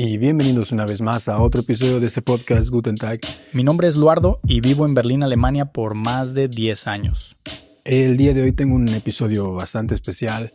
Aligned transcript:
y 0.00 0.16
bienvenidos 0.16 0.70
una 0.70 0.86
vez 0.86 1.00
más 1.00 1.28
a 1.28 1.40
otro 1.40 1.62
episodio 1.62 1.98
de 1.98 2.06
este 2.06 2.22
podcast 2.22 2.70
Guten 2.70 2.94
Tag. 2.94 3.18
Mi 3.52 3.64
nombre 3.64 3.88
es 3.88 3.96
Luardo 3.96 4.38
y 4.46 4.60
vivo 4.60 4.86
en 4.86 4.94
Berlín, 4.94 5.24
Alemania 5.24 5.72
por 5.72 5.94
más 5.94 6.34
de 6.34 6.46
10 6.46 6.86
años. 6.86 7.36
El 7.82 8.16
día 8.16 8.32
de 8.32 8.42
hoy 8.42 8.52
tengo 8.52 8.76
un 8.76 8.88
episodio 8.90 9.52
bastante 9.54 9.94
especial 9.94 10.54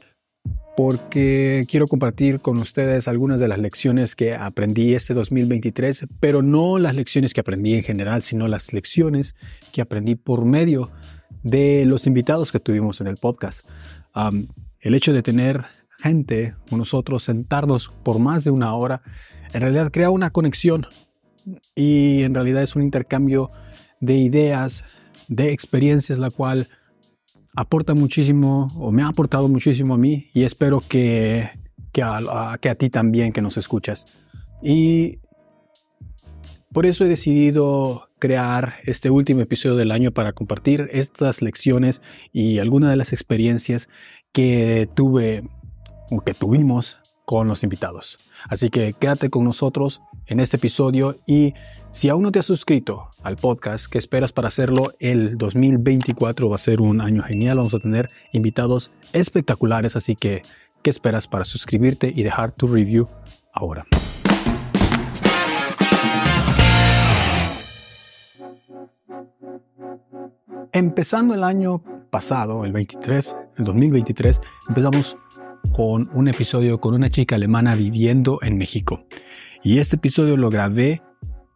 porque 0.77 1.65
quiero 1.67 1.89
compartir 1.89 2.39
con 2.39 2.57
ustedes 2.57 3.09
algunas 3.09 3.41
de 3.41 3.49
las 3.49 3.59
lecciones 3.59 4.15
que 4.15 4.33
aprendí 4.33 4.95
este 4.95 5.13
2023, 5.13 6.05
pero 6.21 6.41
no 6.41 6.79
las 6.79 6.95
lecciones 6.95 7.33
que 7.33 7.41
aprendí 7.41 7.73
en 7.73 7.83
general, 7.83 8.21
sino 8.21 8.47
las 8.47 8.71
lecciones 8.71 9.35
que 9.73 9.81
aprendí 9.81 10.15
por 10.15 10.45
medio 10.45 10.89
de 11.41 11.83
los 11.85 12.07
invitados 12.07 12.53
que 12.53 12.61
tuvimos 12.61 13.01
en 13.01 13.07
el 13.07 13.17
podcast. 13.17 13.67
el 14.79 14.95
hecho 14.95 15.11
de 15.11 15.21
tener 15.21 15.65
gente 16.03 16.55
o 16.69 16.77
nosotros 16.77 17.23
sentarnos 17.23 17.89
por 18.03 18.19
más 18.19 18.43
de 18.43 18.51
una 18.51 18.75
hora, 18.75 19.01
en 19.53 19.61
realidad 19.61 19.89
crea 19.91 20.09
una 20.09 20.31
conexión 20.31 20.85
y 21.75 22.23
en 22.23 22.33
realidad 22.33 22.61
es 22.61 22.75
un 22.75 22.83
intercambio 22.83 23.49
de 24.01 24.17
ideas, 24.17 24.85
de 25.29 25.53
experiencias, 25.53 26.19
la 26.19 26.29
cual 26.29 26.67
aporta 27.55 27.93
muchísimo 27.93 28.67
o 28.77 28.91
me 28.91 29.01
ha 29.01 29.07
aportado 29.07 29.47
muchísimo 29.47 29.93
a 29.93 29.97
mí 29.97 30.29
y 30.33 30.43
espero 30.43 30.81
que, 30.87 31.49
que, 31.93 32.03
a, 32.03 32.57
que 32.59 32.69
a 32.69 32.75
ti 32.75 32.89
también 32.89 33.31
que 33.31 33.41
nos 33.41 33.57
escuchas. 33.57 34.05
Y 34.61 35.19
por 36.73 36.85
eso 36.85 37.05
he 37.05 37.07
decidido 37.07 38.09
crear 38.19 38.73
este 38.85 39.09
último 39.09 39.41
episodio 39.41 39.75
del 39.75 39.91
año 39.91 40.11
para 40.11 40.33
compartir 40.33 40.89
estas 40.91 41.41
lecciones 41.41 42.01
y 42.33 42.59
algunas 42.59 42.89
de 42.89 42.97
las 42.97 43.13
experiencias 43.13 43.89
que 44.31 44.89
tuve 44.95 45.43
que 46.21 46.33
tuvimos 46.33 46.99
con 47.25 47.47
los 47.47 47.63
invitados. 47.63 48.17
Así 48.47 48.69
que 48.69 48.93
quédate 48.93 49.29
con 49.29 49.43
nosotros 49.43 50.01
en 50.25 50.39
este 50.39 50.57
episodio 50.57 51.15
y 51.25 51.53
si 51.91 52.09
aún 52.09 52.23
no 52.23 52.31
te 52.31 52.39
has 52.39 52.45
suscrito 52.45 53.09
al 53.21 53.37
podcast, 53.37 53.85
¿qué 53.87 53.97
esperas 53.97 54.31
para 54.31 54.47
hacerlo? 54.47 54.93
El 54.99 55.37
2024 55.37 56.49
va 56.49 56.55
a 56.55 56.59
ser 56.59 56.81
un 56.81 57.01
año 57.01 57.21
genial, 57.21 57.57
vamos 57.57 57.73
a 57.73 57.79
tener 57.79 58.09
invitados 58.31 58.91
espectaculares, 59.13 59.95
así 59.95 60.15
que 60.15 60.41
¿qué 60.81 60.89
esperas 60.89 61.27
para 61.27 61.45
suscribirte 61.45 62.11
y 62.13 62.23
dejar 62.23 62.51
tu 62.51 62.67
review 62.67 63.07
ahora? 63.53 63.85
Empezando 70.71 71.35
el 71.35 71.43
año 71.43 71.83
pasado, 72.09 72.65
el 72.65 72.71
23, 72.71 73.35
el 73.57 73.65
2023, 73.65 74.41
empezamos 74.69 75.17
con 75.71 76.09
un 76.13 76.27
episodio 76.27 76.79
con 76.79 76.93
una 76.93 77.09
chica 77.09 77.35
alemana 77.35 77.75
viviendo 77.75 78.39
en 78.41 78.57
México. 78.57 79.05
Y 79.63 79.79
este 79.79 79.95
episodio 79.95 80.37
lo 80.37 80.49
grabé 80.49 81.01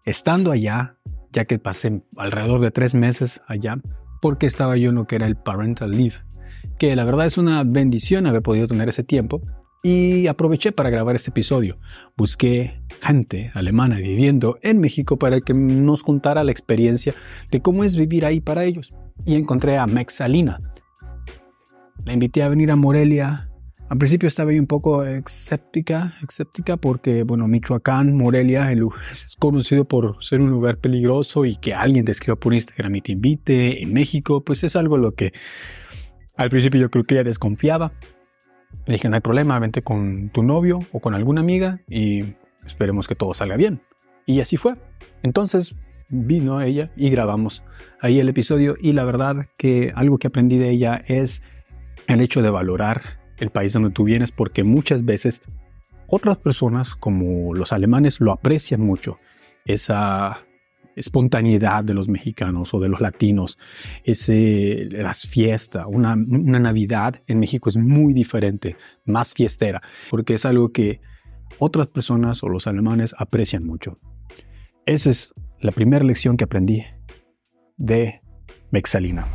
estando 0.05 0.51
allá, 0.51 0.97
ya 1.31 1.45
que 1.45 1.59
pasé 1.59 2.01
alrededor 2.15 2.61
de 2.61 2.71
tres 2.71 2.93
meses 2.93 3.41
allá, 3.47 3.79
porque 4.21 4.45
estaba 4.45 4.77
yo 4.77 4.89
en 4.89 4.95
lo 4.95 5.05
que 5.05 5.17
era 5.17 5.27
el 5.27 5.35
parental 5.35 5.91
leave, 5.91 6.15
que 6.79 6.95
la 6.95 7.03
verdad 7.03 7.25
es 7.25 7.37
una 7.37 7.63
bendición 7.63 8.25
haber 8.25 8.41
podido 8.41 8.67
tener 8.67 8.89
ese 8.89 9.03
tiempo. 9.03 9.41
Y 9.83 10.27
aproveché 10.27 10.71
para 10.71 10.89
grabar 10.89 11.15
este 11.15 11.29
episodio. 11.29 11.77
Busqué 12.17 12.81
gente 12.99 13.51
alemana 13.53 13.97
viviendo 13.97 14.57
en 14.63 14.79
México 14.79 15.17
para 15.17 15.39
que 15.39 15.53
nos 15.53 16.01
contara 16.01 16.43
la 16.43 16.51
experiencia 16.51 17.13
de 17.51 17.61
cómo 17.61 17.83
es 17.83 17.95
vivir 17.95 18.25
ahí 18.25 18.41
para 18.41 18.63
ellos. 18.63 18.95
Y 19.23 19.35
encontré 19.35 19.77
a 19.77 19.85
Mexalina. 19.85 20.59
La 22.03 22.13
invité 22.13 22.41
a 22.41 22.49
venir 22.49 22.71
a 22.71 22.75
Morelia 22.75 23.49
al 23.89 23.97
principio 23.97 24.27
estaba 24.27 24.51
un 24.51 24.67
poco 24.67 25.05
escéptica, 25.05 26.13
escéptica 26.27 26.75
porque, 26.75 27.23
bueno, 27.23 27.47
Michoacán, 27.47 28.15
Morelia, 28.15 28.69
es 28.71 29.35
conocido 29.39 29.85
por 29.85 30.21
ser 30.21 30.41
un 30.41 30.49
lugar 30.49 30.77
peligroso 30.79 31.45
y 31.45 31.55
que 31.55 31.73
alguien 31.73 32.03
te 32.03 32.11
escriba 32.11 32.35
por 32.35 32.53
Instagram 32.53 32.95
y 32.95 33.01
te 33.01 33.11
invite. 33.13 33.81
En 33.81 33.93
México, 33.93 34.43
pues 34.43 34.65
es 34.65 34.75
algo 34.75 34.97
lo 34.97 35.13
que 35.13 35.31
al 36.35 36.49
principio 36.49 36.81
yo 36.81 36.91
creo 36.91 37.05
que 37.05 37.15
ella 37.15 37.23
desconfiaba. 37.23 37.93
Le 38.85 38.95
dije, 38.95 39.07
no 39.07 39.15
hay 39.15 39.21
problema, 39.21 39.57
vente 39.59 39.81
con 39.81 40.29
tu 40.33 40.43
novio 40.43 40.79
o 40.91 40.99
con 40.99 41.13
alguna 41.13 41.39
amiga 41.39 41.79
y 41.87 42.35
esperemos 42.65 43.07
que 43.07 43.15
todo 43.15 43.33
salga 43.33 43.55
bien. 43.55 43.81
Y 44.25 44.41
así 44.41 44.57
fue. 44.57 44.75
Entonces 45.23 45.75
vino 46.09 46.61
ella 46.61 46.91
y 46.97 47.09
grabamos 47.09 47.63
ahí 48.01 48.19
el 48.19 48.27
episodio 48.27 48.75
y 48.79 48.91
la 48.91 49.05
verdad 49.05 49.47
que 49.57 49.93
algo 49.95 50.17
que 50.17 50.27
aprendí 50.27 50.57
de 50.57 50.71
ella 50.71 51.03
es 51.07 51.41
el 52.07 52.19
hecho 52.19 52.41
de 52.41 52.49
valorar 52.49 53.26
el 53.39 53.49
país 53.49 53.73
donde 53.73 53.91
tú 53.91 54.03
vienes 54.03 54.31
porque 54.31 54.63
muchas 54.63 55.05
veces 55.05 55.43
otras 56.07 56.37
personas 56.37 56.95
como 56.95 57.53
los 57.53 57.73
alemanes 57.73 58.19
lo 58.19 58.31
aprecian 58.31 58.81
mucho. 58.81 59.19
Esa 59.65 60.45
espontaneidad 60.95 61.83
de 61.83 61.93
los 61.93 62.07
mexicanos 62.07 62.73
o 62.73 62.79
de 62.79 62.89
los 62.89 63.01
latinos, 63.01 63.59
ese, 64.03 64.87
las 64.89 65.27
fiestas, 65.27 65.85
una, 65.87 66.13
una 66.13 66.59
Navidad 66.59 67.21
en 67.27 67.39
México 67.39 67.69
es 67.69 67.77
muy 67.77 68.13
diferente, 68.13 68.77
más 69.05 69.33
fiestera, 69.35 69.81
porque 70.09 70.33
es 70.33 70.45
algo 70.45 70.71
que 70.71 70.99
otras 71.59 71.87
personas 71.87 72.41
o 72.41 72.49
los 72.49 72.65
alemanes 72.65 73.13
aprecian 73.17 73.63
mucho. 73.63 73.99
Esa 74.85 75.11
es 75.11 75.33
la 75.59 75.71
primera 75.71 76.03
lección 76.03 76.35
que 76.35 76.45
aprendí 76.45 76.83
de 77.77 78.21
Mexalina. 78.71 79.27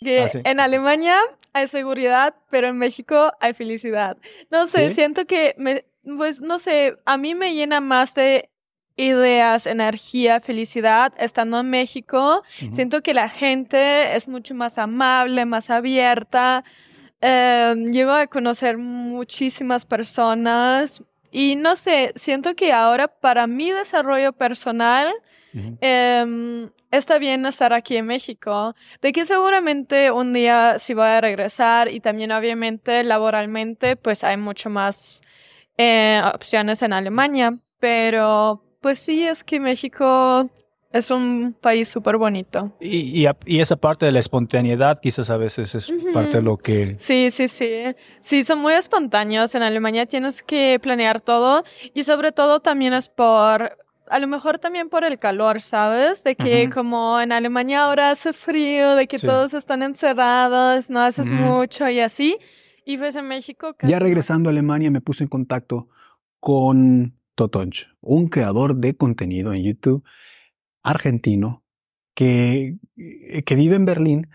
Que 0.00 0.22
ah, 0.22 0.40
en 0.44 0.60
Alemania 0.60 1.18
hay 1.52 1.68
seguridad, 1.68 2.34
pero 2.50 2.68
en 2.68 2.78
México 2.78 3.32
hay 3.40 3.52
felicidad. 3.52 4.16
No 4.50 4.66
sé, 4.66 4.90
siento 4.90 5.26
que, 5.26 5.54
me, 5.58 5.84
pues 6.16 6.40
no 6.40 6.58
sé, 6.58 6.96
a 7.04 7.16
mí 7.16 7.34
me 7.34 7.54
llena 7.54 7.80
más 7.80 8.14
de 8.14 8.50
ideas, 8.96 9.66
energía, 9.66 10.40
felicidad 10.40 11.12
estando 11.18 11.60
en 11.60 11.70
México. 11.70 12.42
Siento 12.72 13.02
que 13.02 13.14
la 13.14 13.28
gente 13.28 14.16
es 14.16 14.28
mucho 14.28 14.54
más 14.54 14.76
amable, 14.76 15.44
más 15.44 15.70
abierta. 15.70 16.64
Eh, 17.20 17.74
llego 17.90 18.12
a 18.12 18.26
conocer 18.26 18.78
muchísimas 18.78 19.84
personas 19.84 21.02
y 21.30 21.56
no 21.56 21.76
sé, 21.76 22.12
siento 22.14 22.54
que 22.54 22.72
ahora 22.72 23.08
para 23.08 23.46
mi 23.46 23.70
desarrollo 23.70 24.32
personal, 24.32 25.12
Em, 25.52 26.70
está 26.90 27.18
bien 27.18 27.46
estar 27.46 27.72
aquí 27.72 27.96
en 27.96 28.06
México, 28.06 28.74
de 29.00 29.12
que 29.12 29.24
seguramente 29.24 30.10
un 30.10 30.32
día 30.32 30.78
sí 30.78 30.94
voy 30.94 31.06
a 31.06 31.20
regresar 31.20 31.90
y 31.90 32.00
también 32.00 32.32
obviamente 32.32 33.02
laboralmente 33.04 33.96
pues 33.96 34.24
hay 34.24 34.36
mucho 34.36 34.70
más 34.70 35.22
eh, 35.76 36.20
opciones 36.34 36.82
en 36.82 36.92
Alemania, 36.92 37.58
pero 37.80 38.62
pues 38.80 38.98
sí 38.98 39.26
es 39.26 39.44
que 39.44 39.60
México 39.60 40.50
es 40.92 41.10
un 41.10 41.54
país 41.60 41.88
súper 41.88 42.16
bonito. 42.16 42.72
Y, 42.80 43.26
y, 43.46 43.60
esa 43.60 43.76
parte 43.76 44.06
de 44.06 44.12
la 44.12 44.20
espontaneidad 44.20 44.98
quizás 45.00 45.30
a 45.30 45.36
veces 45.36 45.74
es 45.74 45.90
parte 46.14 46.38
de 46.38 46.42
lo 46.42 46.56
que... 46.56 46.94
Sí, 46.98 47.30
sí, 47.30 47.46
sí. 47.48 47.84
Sí, 48.20 48.42
son 48.42 48.60
muy 48.60 48.72
espontáneos. 48.72 49.54
En 49.54 49.62
Alemania 49.62 50.06
tienes 50.06 50.42
que 50.42 50.78
planear 50.80 51.20
todo 51.20 51.62
y 51.92 52.04
sobre 52.04 52.32
todo 52.32 52.60
también 52.60 52.94
es 52.94 53.08
por 53.10 53.76
a 54.10 54.18
lo 54.18 54.26
mejor 54.26 54.58
también 54.58 54.88
por 54.88 55.04
el 55.04 55.18
calor, 55.18 55.60
¿sabes? 55.60 56.24
De 56.24 56.36
que 56.36 56.68
como 56.70 57.20
en 57.20 57.32
Alemania 57.32 57.84
ahora 57.84 58.10
hace 58.10 58.32
frío, 58.32 58.94
de 58.94 59.06
que 59.06 59.18
todos 59.18 59.54
están 59.54 59.82
encerrados, 59.82 60.90
no 60.90 61.00
haces 61.00 61.30
mucho 61.30 61.88
y 61.88 62.00
así. 62.00 62.38
Y 62.84 62.96
pues 62.96 63.16
en 63.16 63.28
México... 63.28 63.76
ya 63.82 63.98
regresando 63.98 64.48
a 64.48 64.52
Alemania 64.52 64.90
me 64.90 65.00
puse 65.00 65.24
en 65.24 65.28
contacto 65.28 65.88
con 66.40 67.14
Totonch, 67.34 67.88
un 68.00 68.28
creador 68.28 68.76
de 68.76 68.96
contenido 68.96 69.52
en 69.52 69.62
YouTube 69.62 70.02
argentino 70.82 71.62
que, 72.14 72.78
que 73.44 73.54
vive 73.54 73.76
en 73.76 73.84
Berlín 73.84 74.28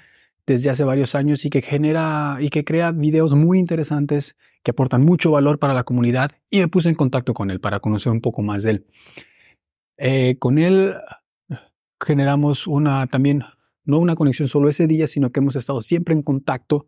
desde 0.45 0.69
hace 0.69 0.83
varios 0.83 1.15
años 1.15 1.45
y 1.45 1.49
que 1.49 1.61
genera 1.61 2.37
y 2.39 2.49
que 2.49 2.63
crea 2.63 2.91
videos 2.91 3.33
muy 3.33 3.59
interesantes 3.59 4.35
que 4.61 4.71
aportan 4.71 5.03
mucho 5.03 5.31
valor 5.31 5.59
para 5.59 5.73
la 5.73 5.83
comunidad 5.83 6.31
y 6.49 6.59
me 6.59 6.67
puse 6.67 6.89
en 6.89 6.95
contacto 6.95 7.33
con 7.33 7.49
él 7.49 7.59
para 7.59 7.79
conocer 7.79 8.11
un 8.11 8.21
poco 8.21 8.41
más 8.41 8.63
de 8.63 8.71
él. 8.71 8.85
Eh, 9.97 10.37
con 10.39 10.57
él 10.57 10.95
generamos 12.03 12.67
una 12.67 13.07
también, 13.07 13.43
no 13.85 13.99
una 13.99 14.15
conexión 14.15 14.47
solo 14.47 14.69
ese 14.69 14.87
día, 14.87 15.07
sino 15.07 15.31
que 15.31 15.39
hemos 15.39 15.55
estado 15.55 15.81
siempre 15.81 16.13
en 16.13 16.21
contacto, 16.21 16.87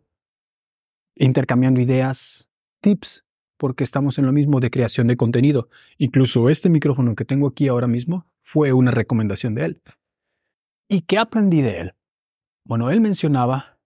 intercambiando 1.14 1.80
ideas, 1.80 2.50
tips, 2.80 3.24
porque 3.56 3.84
estamos 3.84 4.18
en 4.18 4.26
lo 4.26 4.32
mismo 4.32 4.60
de 4.60 4.70
creación 4.70 5.06
de 5.06 5.16
contenido. 5.16 5.68
Incluso 5.98 6.50
este 6.50 6.68
micrófono 6.68 7.14
que 7.14 7.24
tengo 7.24 7.48
aquí 7.48 7.68
ahora 7.68 7.86
mismo 7.86 8.26
fue 8.42 8.72
una 8.72 8.90
recomendación 8.90 9.54
de 9.54 9.64
él. 9.64 9.82
¿Y 10.88 11.02
qué 11.02 11.18
aprendí 11.18 11.62
de 11.62 11.80
él? 11.80 11.94
Bueno, 12.64 12.90
él 12.90 13.00
mencionaba 13.00 13.78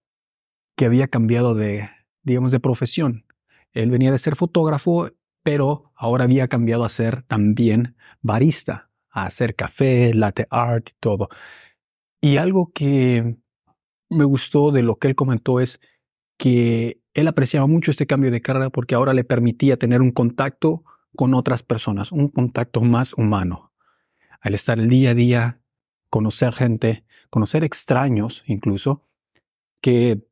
que 0.77 0.87
había 0.87 1.09
cambiado 1.09 1.55
de, 1.55 1.89
digamos, 2.23 2.53
de 2.53 2.61
profesión. 2.61 3.27
Él 3.73 3.91
venía 3.91 4.11
de 4.11 4.19
ser 4.19 4.35
fotógrafo, 4.35 5.11
pero 5.43 5.93
ahora 5.95 6.25
había 6.25 6.49
cambiado 6.49 6.85
a 6.85 6.89
ser 6.89 7.23
también 7.23 7.97
barista 8.23 8.90
hacer 9.11 9.55
café, 9.55 10.15
latte 10.15 10.47
art 10.51 10.91
y 10.91 10.93
todo. 11.01 11.29
Y 12.21 12.37
algo 12.37 12.73
que 12.73 13.37
me 14.09 14.25
gustó 14.25 14.73
de 14.73 14.83
lo 14.83 14.99
que 14.99 15.09
él 15.09 15.15
comentó 15.15 15.61
es 15.61 15.81
que 16.37 17.01
él 17.15 17.29
apreciaba 17.29 17.67
mucho 17.67 17.91
este 17.91 18.07
cambio 18.07 18.31
de 18.31 18.41
carrera 18.41 18.71
porque 18.71 18.95
ahora 18.95 19.15
le 19.15 19.25
permitía 19.25 19.77
tener 19.77 20.01
un 20.01 20.13
contacto 20.13 20.85
con 21.17 21.35
otras 21.35 21.63
personas, 21.63 22.13
un 22.13 22.29
contacto 22.29 22.83
más 22.83 23.15
humano. 23.15 23.73
Al 24.41 24.55
estar 24.55 24.79
el 24.79 24.89
día 24.89 25.11
a 25.11 25.15
día, 25.15 25.61
conocer 26.09 26.53
gente, 26.53 27.05
conocer 27.31 27.65
extraños 27.65 28.43
incluso, 28.47 29.07
que 29.81 30.23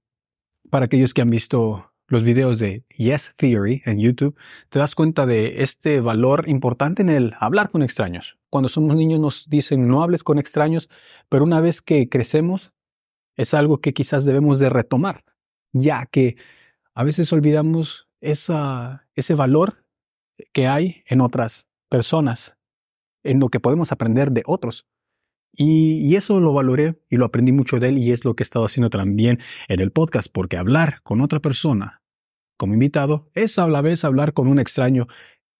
para 0.70 0.86
aquellos 0.86 1.14
que 1.14 1.22
han 1.22 1.30
visto 1.30 1.87
los 2.08 2.24
videos 2.24 2.58
de 2.58 2.84
Yes 2.96 3.34
Theory 3.36 3.82
en 3.84 4.00
YouTube, 4.00 4.34
te 4.70 4.78
das 4.78 4.94
cuenta 4.94 5.26
de 5.26 5.62
este 5.62 6.00
valor 6.00 6.48
importante 6.48 7.02
en 7.02 7.10
el 7.10 7.34
hablar 7.38 7.70
con 7.70 7.82
extraños. 7.82 8.38
Cuando 8.50 8.68
somos 8.68 8.96
niños 8.96 9.20
nos 9.20 9.48
dicen 9.48 9.86
no 9.86 10.02
hables 10.02 10.24
con 10.24 10.38
extraños, 10.38 10.88
pero 11.28 11.44
una 11.44 11.60
vez 11.60 11.82
que 11.82 12.08
crecemos 12.08 12.72
es 13.36 13.52
algo 13.54 13.80
que 13.80 13.92
quizás 13.92 14.24
debemos 14.24 14.58
de 14.58 14.70
retomar, 14.70 15.24
ya 15.72 16.06
que 16.06 16.36
a 16.94 17.04
veces 17.04 17.32
olvidamos 17.32 18.08
ese 18.20 19.34
valor 19.36 19.84
que 20.52 20.66
hay 20.66 21.04
en 21.06 21.20
otras 21.20 21.68
personas, 21.88 22.56
en 23.22 23.38
lo 23.38 23.48
que 23.50 23.60
podemos 23.60 23.92
aprender 23.92 24.32
de 24.32 24.42
otros. 24.46 24.86
Y, 25.52 26.14
eso 26.14 26.40
lo 26.40 26.52
valoré 26.52 27.00
y 27.08 27.16
lo 27.16 27.26
aprendí 27.26 27.52
mucho 27.52 27.78
de 27.78 27.88
él 27.88 27.98
y 27.98 28.12
es 28.12 28.24
lo 28.24 28.34
que 28.34 28.42
he 28.42 28.44
estado 28.44 28.64
haciendo 28.64 28.90
también 28.90 29.40
en 29.68 29.80
el 29.80 29.90
podcast, 29.90 30.28
porque 30.32 30.56
hablar 30.56 31.00
con 31.02 31.20
otra 31.20 31.40
persona 31.40 32.02
como 32.56 32.74
invitado 32.74 33.30
es 33.34 33.58
a 33.58 33.66
la 33.68 33.80
vez 33.80 34.04
hablar 34.04 34.32
con 34.32 34.48
un 34.48 34.58
extraño 34.58 35.06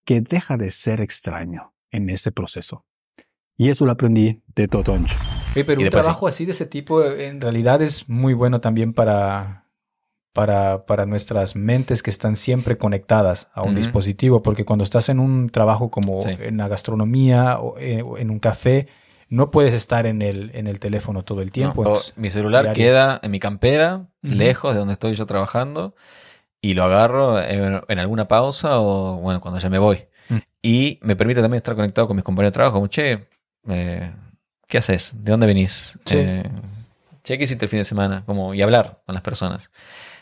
que 0.04 0.20
deja 0.20 0.56
de 0.56 0.70
ser 0.70 1.00
extraño 1.00 1.74
en 1.90 2.10
ese 2.10 2.32
proceso. 2.32 2.84
Y 3.56 3.70
eso 3.70 3.86
lo 3.86 3.92
aprendí 3.92 4.42
de 4.54 4.68
Totoncho. 4.68 5.16
pero 5.54 5.80
un 5.80 5.90
trabajo 5.90 6.28
así 6.28 6.44
de 6.44 6.52
ese 6.52 6.66
tipo 6.66 7.04
en 7.04 7.40
realidad 7.40 7.82
es 7.82 8.08
muy 8.08 8.34
bueno 8.34 8.60
también 8.60 8.92
para, 8.92 9.68
para, 10.32 10.86
para 10.86 11.06
nuestras 11.06 11.56
mentes 11.56 12.02
que 12.02 12.10
están 12.10 12.36
siempre 12.36 12.78
conectadas 12.78 13.48
a 13.52 13.62
un 13.62 13.74
dispositivo, 13.74 14.42
porque 14.42 14.64
cuando 14.64 14.84
estás 14.84 15.08
en 15.08 15.18
un 15.18 15.50
trabajo 15.50 15.90
como 15.90 16.18
en 16.24 16.56
la 16.56 16.68
gastronomía 16.68 17.58
o 17.58 17.76
eh, 17.78 18.04
en 18.18 18.30
un 18.30 18.38
café, 18.38 18.86
no 19.28 19.50
puedes 19.50 19.74
estar 19.74 20.06
en 20.06 20.22
el, 20.22 20.50
en 20.54 20.66
el 20.66 20.80
teléfono 20.80 21.22
todo 21.22 21.42
el 21.42 21.52
tiempo. 21.52 21.98
mi 22.16 22.30
celular 22.30 22.72
queda 22.72 23.20
en 23.22 23.30
mi 23.30 23.38
campera, 23.38 24.06
lejos 24.22 24.72
de 24.72 24.78
donde 24.78 24.94
estoy 24.94 25.14
yo 25.14 25.26
trabajando, 25.26 25.94
y 26.60 26.74
lo 26.74 26.84
agarro 26.84 27.40
en, 27.40 27.98
alguna 27.98 28.26
pausa 28.26 28.80
o, 28.80 29.18
bueno, 29.18 29.40
cuando 29.40 29.60
ya 29.60 29.68
me 29.68 29.78
voy. 29.78 30.04
Mm. 30.28 30.36
Y 30.62 30.98
me 31.02 31.14
permite 31.14 31.40
también 31.40 31.58
estar 31.58 31.74
conectado 31.74 32.06
con 32.06 32.16
mis 32.16 32.24
compañeros 32.24 32.52
de 32.52 32.54
trabajo, 32.54 32.76
como, 32.76 32.88
che, 32.88 33.28
eh, 33.68 34.12
¿qué 34.66 34.78
haces? 34.78 35.14
¿De 35.22 35.30
dónde 35.30 35.46
venís? 35.46 35.98
Eh, 36.10 36.42
che, 37.22 37.38
¿qué 37.38 37.44
hiciste 37.44 37.66
el 37.66 37.68
fin 37.68 37.80
de 37.80 37.84
semana? 37.84 38.24
Como, 38.24 38.54
y 38.54 38.62
hablar 38.62 39.02
con 39.04 39.14
las 39.14 39.22
personas. 39.22 39.70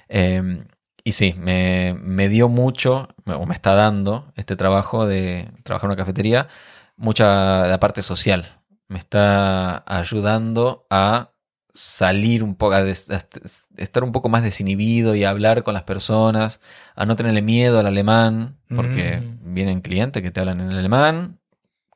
Em, 0.09 0.65
y 1.05 1.13
sí, 1.13 1.35
me, 1.39 1.95
me, 1.95 2.29
dio 2.29 2.49
mucho, 2.49 3.09
o 3.25 3.47
me 3.47 3.55
está 3.55 3.75
dando 3.75 4.33
este 4.35 4.57
trabajo 4.57 5.07
de 5.07 5.49
trabajar 5.63 5.87
en 5.87 5.93
una 5.93 5.97
cafetería, 5.97 6.49
mucha 6.97 7.67
la 7.69 7.79
parte 7.79 8.03
social 8.03 8.56
me 8.89 8.99
está 8.99 9.85
ayudando 9.87 10.87
a 10.91 11.33
salir 11.77 12.43
un 12.43 12.57
poco, 12.57 12.75
a, 12.75 12.83
estar 12.89 14.03
un 14.03 14.13
poco 14.13 14.29
más 14.29 14.43
desinhibido 14.43 15.15
y 15.15 15.25
a 15.25 15.31
hablar 15.31 15.63
con 15.63 15.75
las 15.75 15.83
personas, 15.83 16.61
a 16.95 17.05
no 17.05 17.17
tenerle 17.17 17.43
miedo 17.43 17.79
al 17.79 17.87
alemán, 17.87 18.57
porque 18.75 19.19
mm. 19.21 19.55
vienen 19.55 19.81
clientes 19.83 20.23
que 20.23 20.31
te 20.31 20.41
hablan 20.41 20.61
en 20.61 20.71
alemán, 20.71 21.39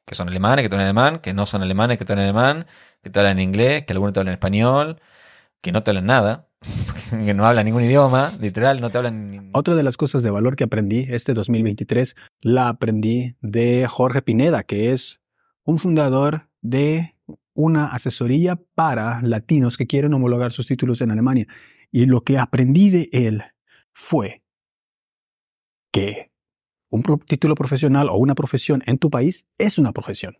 que 0.04 0.14
son 0.14 0.28
alemanes, 0.28 0.62
que 0.62 0.68
te 0.68 0.74
hablan 0.74 0.90
en 0.90 0.98
alemán, 0.98 1.20
que 1.20 1.32
no 1.32 1.46
son 1.46 1.62
alemanes, 1.62 1.96
que 1.96 2.04
te 2.04 2.12
hablan 2.12 2.28
en 2.28 2.36
alemán, 2.36 2.66
que 3.02 3.10
te 3.10 3.18
hablan 3.18 3.38
en 3.38 3.48
inglés, 3.48 3.84
que 3.86 3.92
algunos 3.94 4.12
te 4.12 4.20
hablan 4.20 4.32
en 4.32 4.38
español, 4.38 5.00
que 5.62 5.72
no 5.72 5.82
te 5.82 5.90
hablan 5.90 6.06
nada, 6.06 6.48
que 7.24 7.32
no 7.32 7.46
hablan 7.46 7.64
ningún 7.64 7.84
idioma, 7.84 8.32
literal, 8.38 8.80
no 8.80 8.90
te 8.90 8.98
hablan. 8.98 9.50
Otra 9.54 9.74
de 9.74 9.82
las 9.82 9.96
cosas 9.96 10.22
de 10.22 10.30
valor 10.30 10.56
que 10.56 10.64
aprendí 10.64 11.06
este 11.08 11.32
2023 11.32 12.16
la 12.42 12.68
aprendí 12.68 13.36
de 13.40 13.86
Jorge 13.88 14.20
Pineda, 14.20 14.62
que 14.64 14.92
es 14.92 15.20
un 15.64 15.78
fundador 15.78 16.49
de 16.62 17.14
una 17.54 17.86
asesoría 17.86 18.56
para 18.74 19.20
latinos 19.22 19.76
que 19.76 19.86
quieren 19.86 20.14
homologar 20.14 20.52
sus 20.52 20.66
títulos 20.66 21.00
en 21.00 21.10
Alemania. 21.10 21.46
Y 21.90 22.06
lo 22.06 22.22
que 22.22 22.38
aprendí 22.38 22.90
de 22.90 23.08
él 23.12 23.42
fue 23.92 24.42
que 25.92 26.30
un 26.88 27.02
título 27.26 27.54
profesional 27.54 28.08
o 28.08 28.16
una 28.16 28.34
profesión 28.34 28.82
en 28.86 28.98
tu 28.98 29.10
país 29.10 29.46
es 29.58 29.78
una 29.78 29.92
profesión. 29.92 30.36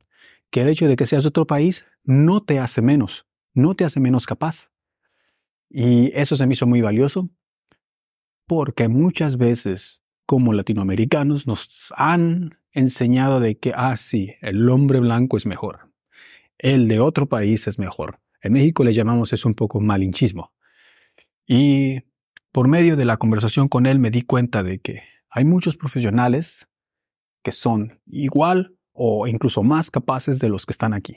Que 0.51 0.63
el 0.63 0.69
hecho 0.69 0.89
de 0.89 0.97
que 0.97 1.07
seas 1.07 1.25
de 1.25 1.29
otro 1.29 1.47
país 1.47 1.87
no 2.05 2.43
te 2.43 2.59
hace 2.59 2.83
menos, 2.83 3.27
no 3.55 3.75
te 3.75 3.85
hace 3.85 4.01
menos 4.01 4.27
capaz. 4.27 4.73
Y 5.69 6.11
eso 6.19 6.37
se 6.37 6.47
me 6.47 6.55
hizo 6.55 6.67
muy 6.67 6.81
valioso 6.81 7.31
porque 8.47 8.89
muchas 8.89 9.37
veces 9.37 10.03
como 10.27 10.53
latinoamericanos 10.53 11.47
nos 11.47 11.93
han 11.97 12.59
enseñado 12.73 13.39
de 13.39 13.59
que, 13.59 13.73
ah, 13.77 13.97
sí, 13.97 14.35
el 14.41 14.69
hombre 14.69 14.99
blanco 15.01 15.37
es 15.37 15.47
mejor 15.47 15.90
el 16.63 16.89
de 16.89 17.01
otro 17.01 17.27
país 17.27 17.67
es 17.67 17.79
mejor. 17.79 18.21
En 18.43 18.53
México 18.53 18.85
le 18.85 18.93
llamamos 18.93 19.33
eso 19.33 19.49
un 19.49 19.55
poco 19.55 19.81
malinchismo. 19.81 20.53
Y 21.47 22.03
por 22.53 22.69
medio 22.69 22.97
de 22.97 23.07
la 23.07 23.17
conversación 23.17 23.69
con 23.69 23.87
él 23.87 23.99
me 23.99 24.11
di 24.11 24.23
cuenta 24.23 24.63
de 24.63 24.79
que 24.79 25.03
hay 25.31 25.45
muchos 25.45 25.77
profesionales 25.77 26.69
que 27.43 27.53
son 27.53 28.01
igual 28.07 28.77
o 28.93 29.27
incluso 29.27 29.63
más 29.63 29.91
capaces 29.91 30.39
de 30.39 30.51
los 30.51 30.67
que 30.67 30.73
están 30.73 30.93
aquí. 30.93 31.17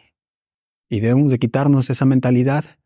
Y 0.90 1.02
debemos 1.02 1.32
de 1.32 1.40
quitarnos 1.40 1.90
esa 1.90 2.06
mentalidad 2.06 2.78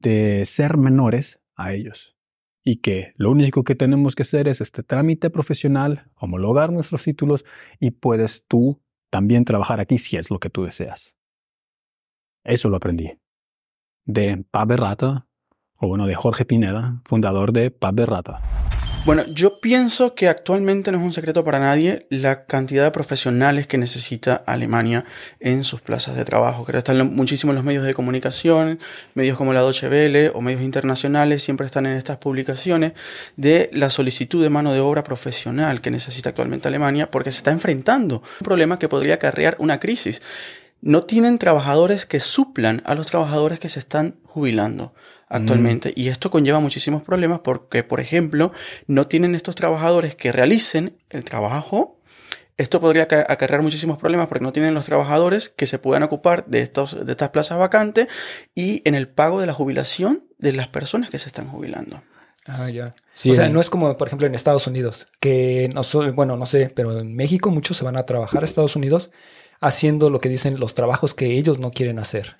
de 0.00 0.44
ser 0.46 0.76
menores 0.76 1.40
a 1.54 1.72
ellos. 1.72 2.14
Y 2.62 2.76
que 2.76 3.14
lo 3.16 3.30
único 3.30 3.64
que 3.64 3.74
tenemos 3.74 4.14
que 4.14 4.22
hacer 4.22 4.48
es 4.48 4.60
este 4.60 4.82
trámite 4.82 5.30
profesional, 5.30 6.10
homologar 6.14 6.72
nuestros 6.72 7.02
títulos 7.02 7.44
y 7.80 7.92
puedes 7.92 8.46
tú 8.46 8.82
también 9.10 9.44
trabajar 9.44 9.80
aquí 9.80 9.96
si 9.96 10.16
es 10.16 10.30
lo 10.30 10.38
que 10.40 10.50
tú 10.50 10.64
deseas. 10.64 11.14
Eso 12.44 12.68
lo 12.68 12.76
aprendí. 12.76 13.18
De 14.04 14.44
Pab 14.50 14.68
Berrata, 14.68 15.26
o 15.76 15.88
bueno, 15.88 16.06
de 16.06 16.14
Jorge 16.14 16.44
Pineda, 16.44 17.00
fundador 17.04 17.52
de 17.52 17.70
Pab 17.70 17.94
Berrata. 17.94 18.40
Bueno, 19.06 19.22
yo 19.26 19.60
pienso 19.60 20.14
que 20.14 20.30
actualmente 20.30 20.90
no 20.90 20.96
es 20.96 21.04
un 21.04 21.12
secreto 21.12 21.44
para 21.44 21.58
nadie 21.58 22.06
la 22.08 22.46
cantidad 22.46 22.84
de 22.84 22.90
profesionales 22.90 23.66
que 23.66 23.76
necesita 23.76 24.34
Alemania 24.34 25.04
en 25.40 25.62
sus 25.62 25.82
plazas 25.82 26.16
de 26.16 26.24
trabajo. 26.24 26.64
Creo 26.64 26.82
que 26.82 26.90
están 26.90 27.14
muchísimo 27.14 27.52
los 27.52 27.64
medios 27.64 27.84
de 27.84 27.92
comunicación, 27.92 28.78
medios 29.12 29.36
como 29.36 29.52
la 29.52 29.60
Deutsche 29.60 29.90
Welle 29.90 30.30
o 30.30 30.40
medios 30.40 30.62
internacionales, 30.62 31.42
siempre 31.42 31.66
están 31.66 31.84
en 31.84 31.98
estas 31.98 32.16
publicaciones 32.16 32.94
de 33.36 33.68
la 33.74 33.90
solicitud 33.90 34.42
de 34.42 34.48
mano 34.48 34.72
de 34.72 34.80
obra 34.80 35.04
profesional 35.04 35.82
que 35.82 35.90
necesita 35.90 36.30
actualmente 36.30 36.68
Alemania 36.68 37.10
porque 37.10 37.30
se 37.30 37.38
está 37.38 37.50
enfrentando 37.50 38.16
a 38.16 38.18
un 38.20 38.44
problema 38.44 38.78
que 38.78 38.88
podría 38.88 39.16
acarrear 39.16 39.56
una 39.58 39.80
crisis 39.80 40.22
no 40.84 41.02
tienen 41.02 41.38
trabajadores 41.38 42.04
que 42.04 42.20
suplan 42.20 42.82
a 42.84 42.94
los 42.94 43.06
trabajadores 43.06 43.58
que 43.58 43.70
se 43.70 43.78
están 43.78 44.16
jubilando 44.22 44.92
actualmente. 45.28 45.88
Mm. 45.88 45.92
Y 45.96 46.08
esto 46.08 46.30
conlleva 46.30 46.60
muchísimos 46.60 47.02
problemas 47.02 47.40
porque, 47.42 47.82
por 47.82 48.00
ejemplo, 48.00 48.52
no 48.86 49.06
tienen 49.06 49.34
estos 49.34 49.54
trabajadores 49.54 50.14
que 50.14 50.30
realicen 50.30 50.98
el 51.08 51.24
trabajo. 51.24 51.98
Esto 52.58 52.82
podría 52.82 53.04
acarrear 53.04 53.62
muchísimos 53.62 53.96
problemas 53.96 54.28
porque 54.28 54.44
no 54.44 54.52
tienen 54.52 54.74
los 54.74 54.84
trabajadores 54.84 55.48
que 55.48 55.64
se 55.64 55.78
puedan 55.78 56.02
ocupar 56.02 56.44
de, 56.46 56.60
estos, 56.60 57.04
de 57.04 57.10
estas 57.10 57.30
plazas 57.30 57.58
vacantes 57.58 58.08
y 58.54 58.82
en 58.84 58.94
el 58.94 59.08
pago 59.08 59.40
de 59.40 59.46
la 59.46 59.54
jubilación 59.54 60.24
de 60.38 60.52
las 60.52 60.68
personas 60.68 61.08
que 61.08 61.18
se 61.18 61.28
están 61.28 61.48
jubilando. 61.48 62.02
Ah, 62.46 62.68
ya. 62.68 62.94
o 63.26 63.32
sea, 63.32 63.48
no 63.48 63.62
es 63.62 63.70
como, 63.70 63.96
por 63.96 64.08
ejemplo, 64.08 64.26
en 64.26 64.34
Estados 64.34 64.66
Unidos, 64.66 65.06
que 65.18 65.70
no 65.72 65.80
bueno, 66.12 66.36
no 66.36 66.44
sé, 66.44 66.70
pero 66.74 67.00
en 67.00 67.16
México 67.16 67.50
muchos 67.50 67.78
se 67.78 67.84
van 67.84 67.96
a 67.96 68.04
trabajar 68.04 68.42
a 68.42 68.44
Estados 68.44 68.76
Unidos 68.76 69.10
haciendo 69.60 70.10
lo 70.10 70.20
que 70.20 70.28
dicen 70.28 70.58
los 70.60 70.74
trabajos 70.74 71.14
que 71.14 71.36
ellos 71.38 71.58
no 71.58 71.70
quieren 71.70 71.98
hacer. 71.98 72.36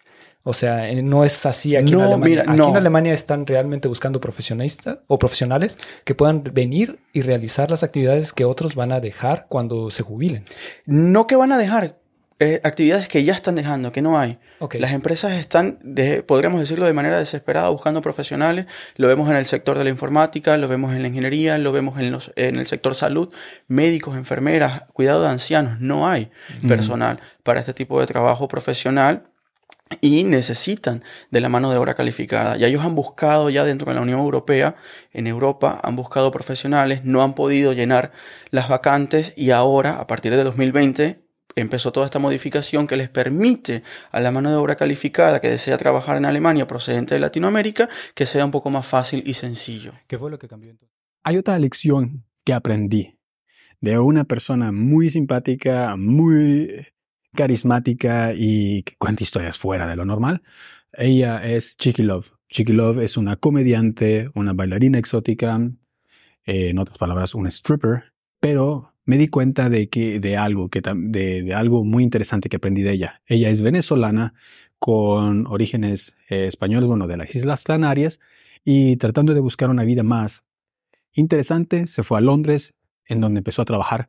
O 0.46 0.52
sea, 0.52 0.92
no 0.92 1.24
es 1.24 1.46
así 1.46 1.74
aquí 1.74 1.94
en 1.94 2.02
Alemania. 2.02 2.44
aquí 2.46 2.60
en 2.60 2.76
Alemania 2.76 3.14
están 3.14 3.46
realmente 3.46 3.88
buscando 3.88 4.20
profesionistas 4.20 4.98
o 5.08 5.18
profesionales 5.18 5.78
que 6.04 6.14
puedan 6.14 6.44
venir 6.44 7.00
y 7.14 7.22
realizar 7.22 7.70
las 7.70 7.82
actividades 7.82 8.34
que 8.34 8.44
otros 8.44 8.74
van 8.74 8.92
a 8.92 9.00
dejar 9.00 9.46
cuando 9.48 9.90
se 9.90 10.02
jubilen. 10.02 10.44
No 10.84 11.26
que 11.26 11.36
van 11.36 11.52
a 11.52 11.56
dejar, 11.56 11.96
eh, 12.40 12.60
actividades 12.64 13.06
que 13.08 13.22
ya 13.22 13.32
están 13.32 13.54
dejando, 13.54 13.92
que 13.92 14.02
no 14.02 14.18
hay. 14.18 14.38
Las 14.78 14.92
empresas 14.92 15.32
están, 15.32 15.78
podríamos 16.26 16.58
decirlo 16.58 16.84
de 16.86 16.92
manera 16.92 17.18
desesperada, 17.18 17.68
buscando 17.68 18.00
profesionales. 18.00 18.66
Lo 18.96 19.06
vemos 19.06 19.30
en 19.30 19.36
el 19.36 19.46
sector 19.46 19.78
de 19.78 19.84
la 19.84 19.90
informática, 19.90 20.56
lo 20.56 20.66
vemos 20.66 20.94
en 20.94 21.02
la 21.02 21.08
ingeniería, 21.08 21.58
lo 21.58 21.70
vemos 21.70 22.00
en, 22.00 22.10
los, 22.10 22.32
en 22.34 22.56
el 22.56 22.66
sector 22.66 22.94
salud, 22.94 23.32
médicos, 23.68 24.16
enfermeras, 24.16 24.84
cuidado 24.92 25.22
de 25.22 25.28
ancianos. 25.28 25.80
No 25.80 26.08
hay 26.08 26.30
personal 26.66 27.20
para 27.42 27.60
este 27.60 27.72
tipo 27.72 28.00
de 28.00 28.06
trabajo 28.06 28.48
profesional 28.48 29.28
y 30.00 30.24
necesitan 30.24 31.02
de 31.30 31.40
la 31.40 31.48
mano 31.48 31.70
de 31.70 31.78
obra 31.78 31.94
calificada. 31.94 32.56
Ya 32.56 32.66
ellos 32.66 32.84
han 32.84 32.94
buscado, 32.94 33.50
ya 33.50 33.64
dentro 33.64 33.90
de 33.90 33.94
la 33.94 34.00
Unión 34.00 34.18
Europea, 34.18 34.76
en 35.12 35.26
Europa, 35.26 35.80
han 35.82 35.96
buscado 35.96 36.30
profesionales, 36.30 37.04
no 37.04 37.22
han 37.22 37.34
podido 37.34 37.72
llenar 37.72 38.12
las 38.50 38.68
vacantes 38.68 39.34
y 39.36 39.50
ahora, 39.50 40.00
a 40.00 40.06
partir 40.06 40.34
de 40.34 40.42
2020, 40.42 41.23
empezó 41.56 41.92
toda 41.92 42.06
esta 42.06 42.18
modificación 42.18 42.86
que 42.86 42.96
les 42.96 43.08
permite 43.08 43.82
a 44.10 44.20
la 44.20 44.30
mano 44.30 44.50
de 44.50 44.56
obra 44.56 44.76
calificada 44.76 45.40
que 45.40 45.50
desea 45.50 45.76
trabajar 45.78 46.16
en 46.16 46.24
Alemania 46.24 46.66
procedente 46.66 47.14
de 47.14 47.20
Latinoamérica 47.20 47.88
que 48.14 48.26
sea 48.26 48.44
un 48.44 48.50
poco 48.50 48.70
más 48.70 48.86
fácil 48.86 49.22
y 49.26 49.34
sencillo. 49.34 49.92
¿Qué 50.06 50.18
fue 50.18 50.30
lo 50.30 50.38
que 50.38 50.48
cambió 50.48 50.70
entonces? 50.70 50.96
Hay 51.22 51.36
otra 51.36 51.58
lección 51.58 52.24
que 52.44 52.52
aprendí 52.52 53.18
de 53.80 53.98
una 53.98 54.24
persona 54.24 54.72
muy 54.72 55.10
simpática, 55.10 55.96
muy 55.96 56.86
carismática 57.34 58.32
y 58.34 58.82
que 58.82 58.94
cuenta 58.96 59.22
historias 59.22 59.58
fuera 59.58 59.86
de 59.86 59.96
lo 59.96 60.04
normal. 60.04 60.42
Ella 60.92 61.44
es 61.44 61.76
Chicky 61.76 62.02
Love. 62.02 62.30
Chicky 62.48 62.72
Love 62.72 62.98
es 62.98 63.16
una 63.16 63.36
comediante, 63.36 64.30
una 64.34 64.52
bailarina 64.52 64.98
exótica, 64.98 65.58
en 66.46 66.78
otras 66.78 66.98
palabras, 66.98 67.34
un 67.34 67.46
stripper, 67.46 68.12
pero 68.38 68.93
me 69.04 69.18
di 69.18 69.28
cuenta 69.28 69.68
de 69.68 69.88
que 69.88 70.20
de 70.20 70.36
algo 70.36 70.68
que 70.68 70.80
de, 70.80 71.54
algo 71.54 71.84
muy 71.84 72.02
interesante 72.02 72.48
que 72.48 72.56
aprendí 72.56 72.82
de 72.82 72.92
ella. 72.92 73.22
Ella 73.26 73.50
es 73.50 73.62
venezolana 73.62 74.34
con 74.78 75.46
orígenes 75.46 76.16
eh, 76.28 76.46
españoles, 76.46 76.88
bueno, 76.88 77.06
de 77.06 77.16
las 77.16 77.34
Islas 77.34 77.64
Canarias 77.64 78.20
y 78.64 78.96
tratando 78.96 79.34
de 79.34 79.40
buscar 79.40 79.70
una 79.70 79.84
vida 79.84 80.02
más 80.02 80.46
interesante, 81.12 81.86
se 81.86 82.02
fue 82.02 82.18
a 82.18 82.20
Londres, 82.22 82.74
en 83.06 83.20
donde 83.20 83.38
empezó 83.38 83.62
a 83.62 83.66
trabajar 83.66 84.08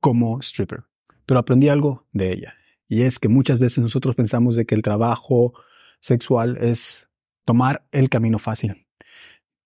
como 0.00 0.40
stripper. 0.40 0.84
Pero 1.26 1.40
aprendí 1.40 1.68
algo 1.68 2.06
de 2.12 2.32
ella 2.32 2.54
y 2.88 3.02
es 3.02 3.18
que 3.18 3.28
muchas 3.28 3.60
veces 3.60 3.78
nosotros 3.78 4.14
pensamos 4.14 4.56
de 4.56 4.66
que 4.66 4.74
el 4.74 4.82
trabajo 4.82 5.54
sexual 6.00 6.58
es 6.60 7.08
tomar 7.44 7.86
el 7.92 8.08
camino 8.08 8.38
fácil. 8.38 8.86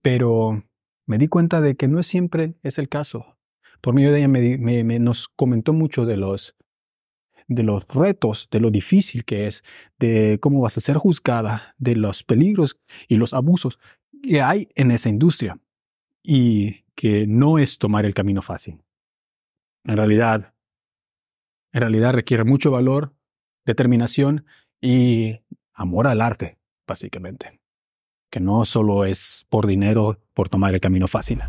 Pero 0.03 0.65
me 1.07 1.19
di 1.19 1.27
cuenta 1.27 1.61
de 1.61 1.77
que 1.77 1.89
no 1.89 2.03
siempre 2.03 2.55
es 2.63 2.79
el 2.79 2.89
caso 2.89 3.38
por 3.81 3.95
medio 3.95 4.13
de 4.13 4.19
ella 4.19 4.29
me, 4.29 4.99
nos 4.99 5.29
comentó 5.29 5.73
mucho 5.73 6.05
de 6.07 6.17
los, 6.17 6.57
de 7.47 7.63
los 7.63 7.87
retos, 7.89 8.49
de 8.51 8.61
lo 8.61 8.71
difícil 8.71 9.25
que 9.25 9.47
es, 9.47 9.63
de 9.99 10.39
cómo 10.41 10.61
vas 10.61 10.77
a 10.77 10.81
ser 10.81 10.97
juzgada, 10.97 11.75
de 11.79 11.97
los 11.97 12.25
peligros 12.25 12.81
y 13.09 13.17
los 13.17 13.35
abusos 13.35 13.79
que 14.23 14.43
hay 14.43 14.69
en 14.75 14.91
esa 14.91 15.09
industria 15.09 15.61
y 16.23 16.85
que 16.95 17.27
no 17.27 17.59
es 17.59 17.79
tomar 17.79 18.05
el 18.05 18.15
camino 18.15 18.43
fácil. 18.43 18.83
En 19.85 19.97
realidad, 19.97 20.55
en 21.73 21.81
realidad 21.81 22.13
requiere 22.13 22.45
mucho 22.45 22.71
valor, 22.71 23.15
determinación 23.65 24.45
y 24.81 25.41
amor 25.73 26.09
al 26.09 26.21
arte, 26.21 26.59
básicamente. 26.87 27.61
Que 28.31 28.41
no 28.41 28.65
solo 28.65 29.05
es 29.05 29.47
por 29.49 29.67
dinero, 29.67 30.21
por 30.35 30.49
tomar 30.49 30.75
el 30.75 30.81
camino 30.81 31.09
fácil 31.09 31.41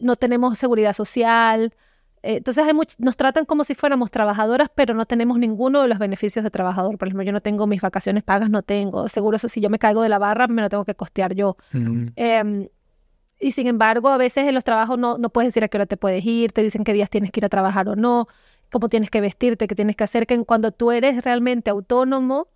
no 0.00 0.16
tenemos 0.16 0.58
seguridad 0.58 0.92
social. 0.92 1.74
Eh, 2.22 2.38
entonces 2.38 2.64
nos 2.98 3.16
tratan 3.16 3.44
como 3.44 3.64
si 3.64 3.74
fuéramos 3.74 4.10
trabajadoras, 4.10 4.68
pero 4.74 4.94
no 4.94 5.06
tenemos 5.06 5.38
ninguno 5.38 5.82
de 5.82 5.88
los 5.88 5.98
beneficios 5.98 6.42
de 6.42 6.50
trabajador. 6.50 6.98
Por 6.98 7.08
ejemplo, 7.08 7.24
yo 7.24 7.32
no 7.32 7.40
tengo 7.40 7.66
mis 7.66 7.80
vacaciones 7.80 8.22
pagas, 8.22 8.50
no 8.50 8.62
tengo. 8.62 9.08
Seguro 9.08 9.36
eso 9.36 9.48
si 9.48 9.60
yo 9.60 9.70
me 9.70 9.78
caigo 9.78 10.02
de 10.02 10.08
la 10.08 10.18
barra, 10.18 10.46
me 10.48 10.62
lo 10.62 10.68
tengo 10.68 10.84
que 10.84 10.94
costear 10.94 11.34
yo. 11.34 11.56
Em, 11.72 12.68
y 13.38 13.50
sin 13.50 13.66
embargo, 13.66 14.08
a 14.08 14.16
veces 14.16 14.48
en 14.48 14.54
los 14.54 14.64
trabajos 14.64 14.98
no, 14.98 15.18
no 15.18 15.30
puedes 15.30 15.48
decir 15.48 15.62
a 15.62 15.68
qué 15.68 15.76
hora 15.76 15.86
te 15.86 15.96
puedes 15.96 16.24
ir, 16.24 16.52
te 16.52 16.62
dicen 16.62 16.84
qué 16.84 16.92
días 16.92 17.10
tienes 17.10 17.30
que 17.30 17.40
ir 17.40 17.44
a 17.44 17.48
trabajar 17.50 17.88
o 17.88 17.96
no, 17.96 18.28
cómo 18.72 18.88
tienes 18.88 19.10
que 19.10 19.20
vestirte, 19.20 19.68
qué 19.68 19.74
tienes 19.74 19.94
que 19.94 20.04
hacer, 20.04 20.26
que 20.26 20.42
cuando 20.44 20.72
tú 20.72 20.90
eres 20.90 21.22
realmente 21.22 21.70
autónomo, 21.70 22.48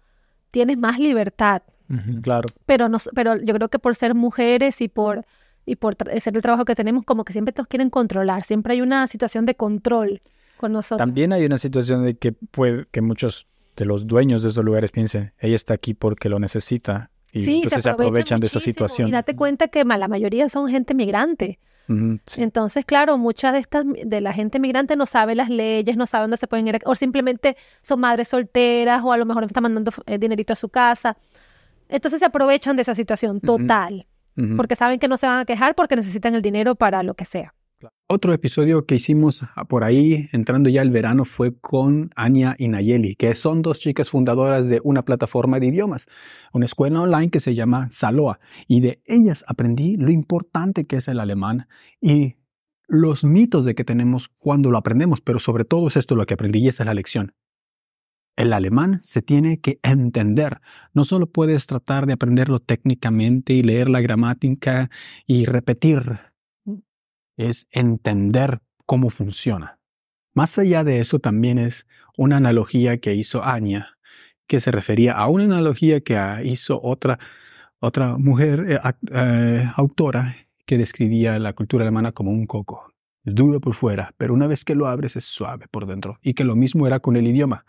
tienes 0.50 0.78
más 0.78 0.98
libertad. 0.98 1.62
claro. 2.22 2.48
Pero, 2.66 2.88
no, 2.88 2.98
pero 3.14 3.36
yo 3.36 3.54
creo 3.54 3.68
que 3.68 3.78
por 3.78 3.94
ser 3.94 4.14
mujeres 4.14 4.80
y 4.80 4.88
por 4.88 5.26
y 5.70 5.76
por 5.76 5.96
ser 6.20 6.34
el 6.34 6.42
trabajo 6.42 6.64
que 6.64 6.74
tenemos, 6.74 7.04
como 7.04 7.24
que 7.24 7.32
siempre 7.32 7.54
nos 7.56 7.68
quieren 7.68 7.90
controlar, 7.90 8.42
siempre 8.42 8.74
hay 8.74 8.80
una 8.80 9.06
situación 9.06 9.46
de 9.46 9.54
control 9.54 10.20
con 10.56 10.72
nosotros. 10.72 10.98
También 10.98 11.32
hay 11.32 11.44
una 11.44 11.58
situación 11.58 12.04
de 12.04 12.16
que, 12.16 12.32
puede, 12.32 12.86
que 12.90 13.00
muchos 13.00 13.46
de 13.76 13.84
los 13.84 14.08
dueños 14.08 14.42
de 14.42 14.48
esos 14.48 14.64
lugares 14.64 14.90
piensen, 14.90 15.32
ella 15.38 15.54
está 15.54 15.74
aquí 15.74 15.94
porque 15.94 16.28
lo 16.28 16.40
necesita. 16.40 17.12
Y 17.30 17.48
entonces 17.48 17.84
se 17.84 17.90
aprovechan, 17.90 18.40
de 18.40 18.48
esa 18.48 18.58
situación. 18.58 19.06
Y 19.06 19.12
date 19.12 19.36
cuenta 19.36 19.68
que 19.68 19.84
la 19.84 20.08
mayoría 20.08 20.48
son 20.48 20.68
gente 20.68 20.92
migrante. 20.92 21.60
Entonces, 22.36 22.84
claro, 22.84 23.16
muchas 23.16 23.52
de 23.52 23.60
estas, 23.60 23.84
de 23.84 24.20
la 24.20 24.32
gente 24.32 24.58
migrante 24.58 24.96
no 24.96 25.06
sabe 25.06 25.36
las 25.36 25.48
leyes, 25.48 25.96
no 25.96 26.06
sabe 26.06 26.24
dónde 26.24 26.36
se 26.36 26.48
pueden 26.48 26.66
ir, 26.66 26.78
o 26.84 26.96
simplemente 26.96 27.56
son 27.80 28.00
madres 28.00 28.28
solteras, 28.28 29.02
o 29.04 29.12
a 29.12 29.16
lo 29.16 29.24
mejor 29.24 29.44
están 29.44 29.62
mandando 29.62 29.92
eh, 30.06 30.18
dinerito 30.18 30.52
a 30.52 30.56
su 30.56 30.68
casa. 30.68 31.16
Entonces 31.88 32.18
se 32.18 32.26
aprovechan 32.26 32.74
de 32.74 32.82
esa 32.82 32.94
situación 32.94 33.40
total 33.40 34.06
porque 34.56 34.76
saben 34.76 34.98
que 34.98 35.08
no 35.08 35.16
se 35.16 35.26
van 35.26 35.40
a 35.40 35.44
quejar 35.44 35.74
porque 35.74 35.96
necesitan 35.96 36.34
el 36.34 36.42
dinero 36.42 36.74
para 36.74 37.02
lo 37.02 37.14
que 37.14 37.24
sea. 37.24 37.54
Otro 38.08 38.32
episodio 38.34 38.84
que 38.86 38.96
hicimos 38.96 39.44
por 39.68 39.84
ahí, 39.84 40.28
entrando 40.32 40.68
ya 40.68 40.82
el 40.82 40.90
verano, 40.90 41.24
fue 41.24 41.58
con 41.58 42.10
Anya 42.16 42.54
y 42.58 42.68
Nayeli, 42.68 43.14
que 43.14 43.34
son 43.34 43.62
dos 43.62 43.78
chicas 43.78 44.10
fundadoras 44.10 44.68
de 44.68 44.80
una 44.82 45.04
plataforma 45.04 45.60
de 45.60 45.68
idiomas, 45.68 46.08
una 46.52 46.64
escuela 46.64 47.00
online 47.00 47.30
que 47.30 47.40
se 47.40 47.54
llama 47.54 47.88
Saloa. 47.90 48.40
Y 48.66 48.80
de 48.80 49.00
ellas 49.06 49.44
aprendí 49.46 49.96
lo 49.96 50.10
importante 50.10 50.86
que 50.86 50.96
es 50.96 51.08
el 51.08 51.20
alemán 51.20 51.68
y 52.00 52.36
los 52.88 53.24
mitos 53.24 53.64
de 53.64 53.74
que 53.74 53.84
tenemos 53.84 54.28
cuando 54.28 54.70
lo 54.70 54.78
aprendemos, 54.78 55.20
pero 55.20 55.38
sobre 55.38 55.64
todo 55.64 55.86
es 55.86 55.96
esto 55.96 56.16
lo 56.16 56.26
que 56.26 56.34
aprendí 56.34 56.58
y 56.58 56.68
esa 56.68 56.82
es 56.82 56.86
la 56.86 56.94
lección. 56.94 57.32
El 58.40 58.54
alemán 58.54 59.02
se 59.02 59.20
tiene 59.20 59.60
que 59.60 59.80
entender. 59.82 60.62
No 60.94 61.04
solo 61.04 61.26
puedes 61.26 61.66
tratar 61.66 62.06
de 62.06 62.14
aprenderlo 62.14 62.58
técnicamente 62.58 63.52
y 63.52 63.62
leer 63.62 63.90
la 63.90 64.00
gramática 64.00 64.88
y 65.26 65.44
repetir. 65.44 66.20
Es 67.36 67.68
entender 67.70 68.62
cómo 68.86 69.10
funciona. 69.10 69.78
Más 70.32 70.58
allá 70.58 70.84
de 70.84 71.00
eso 71.00 71.18
también 71.18 71.58
es 71.58 71.86
una 72.16 72.38
analogía 72.38 72.96
que 72.96 73.14
hizo 73.14 73.44
Anya, 73.44 73.98
que 74.46 74.58
se 74.60 74.70
refería 74.70 75.12
a 75.12 75.28
una 75.28 75.44
analogía 75.44 76.00
que 76.00 76.18
hizo 76.42 76.80
otra, 76.82 77.18
otra 77.78 78.16
mujer 78.16 78.64
eh, 78.70 78.80
eh, 79.12 79.70
autora 79.76 80.34
que 80.64 80.78
describía 80.78 81.38
la 81.38 81.52
cultura 81.52 81.84
alemana 81.84 82.12
como 82.12 82.30
un 82.30 82.46
coco. 82.46 82.89
Es 83.30 83.36
duro 83.36 83.60
por 83.60 83.74
fuera, 83.74 84.12
pero 84.18 84.34
una 84.34 84.48
vez 84.48 84.64
que 84.64 84.74
lo 84.74 84.88
abres 84.88 85.14
es 85.14 85.24
suave 85.24 85.66
por 85.70 85.86
dentro. 85.86 86.18
Y 86.20 86.34
que 86.34 86.42
lo 86.42 86.56
mismo 86.56 86.88
era 86.88 86.98
con 86.98 87.14
el 87.14 87.28
idioma. 87.28 87.64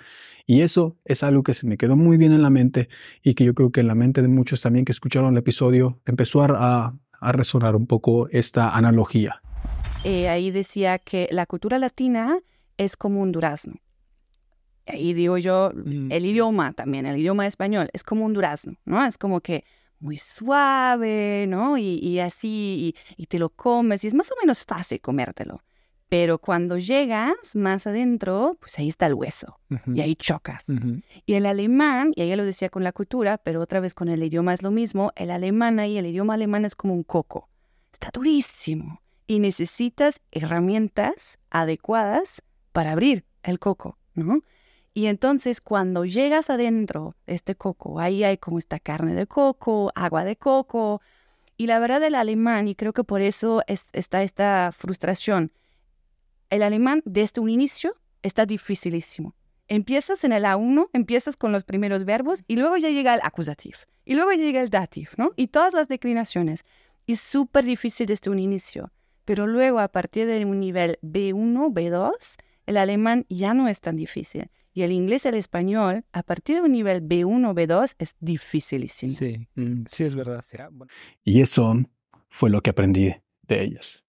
Y 0.48 0.62
eso 0.62 0.98
es 1.06 1.22
algo 1.22 1.44
que 1.44 1.53
se 1.53 1.68
me 1.68 1.77
quedó 1.77 1.96
muy 1.96 2.18
bien 2.18 2.32
en 2.32 2.41
la 2.41 2.50
mente 2.50 2.89
y 3.22 3.36
que 3.36 3.46
yo 3.46 3.53
creo 3.53 3.72
que 3.72 3.82
en 3.82 3.88
la 3.88 3.94
mente 3.94 4.24
de 4.24 4.27
muchos 4.27 4.60
también 4.62 4.86
que 4.86 4.91
escucharon 4.91 5.34
el 5.34 5.38
episodio 5.38 6.00
empezó 6.08 6.41
a, 6.41 6.96
resonar 7.22 7.75
un 7.75 7.86
poco 7.86 8.27
esta 8.30 8.72
analogía. 8.72 9.44
Eh, 10.03 10.30
ahí 10.30 10.50
decía 10.50 10.98
que 10.98 11.30
la 11.30 11.46
cultura 11.46 11.77
latina 11.77 12.39
es 12.77 12.98
como 12.98 13.22
un 13.22 13.32
durazno. 13.32 13.75
Ahí 14.88 15.13
digo 15.13 15.38
yo, 15.38 15.72
mm, 15.75 16.12
el 16.12 16.25
idioma 16.25 16.74
también, 16.74 17.06
el 17.06 17.20
idioma 17.20 17.46
español, 17.46 17.88
es 17.94 18.03
como 18.03 18.25
un 18.25 18.34
durazno, 18.34 18.74
¿no? 18.86 19.06
Es 19.06 19.20
como 19.20 19.41
que 19.41 19.63
muy 20.01 20.17
suave, 20.17 21.46
¿no? 21.48 21.77
Y, 21.77 22.20
así, 22.20 22.96
y, 23.17 23.25
te 23.27 23.39
lo 23.39 23.50
comes, 23.50 24.03
y 24.03 24.08
es 24.08 24.13
más 24.13 24.31
o 24.31 24.36
menos 24.41 24.65
fácil 24.65 25.00
comértelo. 25.00 25.62
Pero 26.10 26.39
cuando 26.39 26.77
llegas 26.77 27.55
más 27.55 27.88
adentro, 27.88 28.58
pues 28.60 28.77
ahí 28.79 28.89
está 28.89 29.05
el 29.05 29.13
hueso, 29.13 29.60
y 29.93 30.01
ahí 30.01 30.15
chocas. 30.15 30.65
Y 31.25 31.36
el 31.36 31.46
alemán, 31.46 32.12
y 32.15 32.24
ella 32.24 32.36
lo 32.36 32.43
decía 32.43 32.70
con 32.70 32.84
la 32.84 32.91
cultura, 32.91 33.38
pero 33.38 33.62
otra 33.62 33.79
vez 33.79 33.93
con 33.93 34.10
el 34.10 34.22
idioma 34.22 34.53
es 34.53 34.62
lo 34.62 34.72
mismo, 34.72 35.13
el 35.15 35.31
alemán 35.31 35.79
ahí, 35.79 35.98
el 35.98 36.08
idioma 36.08 36.34
alemán 36.34 36.65
es 36.65 36.75
como 36.75 36.93
un 36.93 37.03
coco. 37.03 37.48
Está 37.93 38.10
durísimo. 38.12 39.01
Y 39.27 39.39
necesitas 39.39 40.20
herramientas 40.31 41.38
adecuadas 41.50 42.41
para 42.74 42.91
abrir 42.91 43.24
el 43.43 43.60
coco, 43.60 43.98
¿no? 44.13 44.41
Y 44.94 45.06
entonces 45.06 45.62
cuando 45.62 46.06
llegas 46.06 46.50
adentro 46.50 47.16
este 47.26 47.56
coco, 47.56 48.00
ahí 48.00 48.24
hay 48.24 48.38
como 48.38 48.58
esta 48.58 48.80
carne 48.80 49.14
de 49.16 49.26
coco, 49.26 49.92
agua 49.96 50.26
de 50.26 50.36
coco. 50.36 51.02
Y 51.56 51.68
la 51.68 51.80
verdad 51.80 52.02
del 52.02 52.16
alemán, 52.16 52.68
y 52.68 52.76
creo 52.76 52.92
que 52.92 53.04
por 53.04 53.22
eso 53.22 53.62
está 53.68 54.24
esta 54.24 54.72
frustración, 54.74 55.52
el 56.50 56.64
alemán 56.64 57.02
desde 57.06 57.40
un 57.40 57.50
inicio 57.50 57.96
está 58.22 58.46
dificilísimo. 58.46 59.34
Empiezas 59.70 60.26
en 60.26 60.34
el 60.34 60.44
A1, 60.44 60.90
empiezas 60.92 61.38
con 61.38 61.54
los 61.54 61.64
primeros 61.64 62.04
verbos 62.04 62.44
y 62.48 62.58
luego 62.58 62.76
ya 62.76 62.90
llega 62.90 63.14
el 63.14 63.22
acusativo. 63.24 63.78
Y 64.04 64.16
luego 64.16 64.32
llega 64.34 64.62
el 64.62 64.70
dativo, 64.70 65.12
¿no? 65.16 65.32
Y 65.38 65.48
todas 65.48 65.74
las 65.74 65.88
declinaciones. 65.88 66.66
Y 67.06 67.16
súper 67.16 67.64
difícil 67.64 68.08
desde 68.08 68.30
un 68.30 68.40
inicio. 68.40 68.92
Pero 69.24 69.48
luego 69.48 69.80
a 69.80 69.88
partir 69.88 70.28
de 70.28 70.44
un 70.44 70.60
nivel 70.60 71.00
B1, 71.02 71.72
B2, 71.72 72.38
el 72.66 72.78
alemán 72.78 73.26
ya 73.30 73.54
no 73.54 73.70
es 73.70 73.80
tan 73.80 73.96
difícil. 73.96 74.50
Y 74.74 74.84
el 74.84 74.92
inglés 74.92 75.25
y 75.25 75.28
el 75.30 75.36
español, 75.36 76.06
a 76.13 76.24
partir 76.24 76.56
de 76.58 76.62
un 76.62 76.72
nivel 76.72 77.01
B1 77.01 77.54
B2, 77.54 77.96
es 78.00 78.16
dificilísimo. 78.20 79.16
Sí, 79.16 79.48
mm, 79.56 79.84
sí 79.88 80.04
es 80.04 80.16
verdad. 80.16 80.44
Y 81.24 81.42
eso 81.42 81.75
fue 82.30 82.50
lo 82.50 82.62
que 82.62 82.70
aprendí 82.70 83.13
de 83.48 83.63
ellos. 83.63 84.06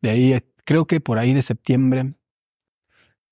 De 0.00 0.10
ahí, 0.10 0.38
creo 0.64 0.86
que 0.86 1.00
por 1.00 1.18
ahí 1.18 1.32
de 1.32 1.42
septiembre 1.42 2.14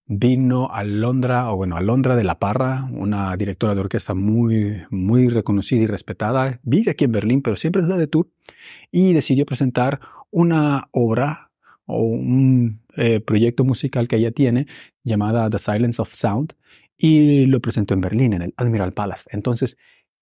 vino 0.06 0.70
a 0.72 0.82
Londra, 0.82 1.52
o 1.52 1.56
bueno, 1.56 1.76
a 1.76 1.80
Londra 1.80 2.16
de 2.16 2.24
la 2.24 2.38
Parra, 2.38 2.88
una 2.92 3.36
directora 3.36 3.74
de 3.74 3.80
orquesta 3.80 4.14
muy, 4.14 4.82
muy 4.90 5.28
reconocida 5.28 5.82
y 5.82 5.86
respetada. 5.86 6.60
Vive 6.64 6.90
aquí 6.90 7.04
en 7.04 7.12
Berlín, 7.12 7.42
pero 7.42 7.56
siempre 7.56 7.82
es 7.82 7.88
la 7.88 7.96
de 7.96 8.08
tour. 8.08 8.28
Y 8.90 9.12
decidió 9.12 9.46
presentar 9.46 10.00
una 10.30 10.88
obra 10.90 11.49
o 11.90 12.02
un 12.02 12.80
eh, 12.96 13.20
proyecto 13.20 13.64
musical 13.64 14.08
que 14.08 14.16
ella 14.16 14.30
tiene 14.30 14.66
llamada 15.04 15.50
The 15.50 15.58
Silence 15.58 16.00
of 16.00 16.12
Sound 16.12 16.54
y 16.96 17.46
lo 17.46 17.60
presentó 17.60 17.94
en 17.94 18.00
Berlín, 18.00 18.32
en 18.34 18.42
el 18.42 18.54
Admiral 18.56 18.92
Palace. 18.92 19.28
Entonces 19.32 19.76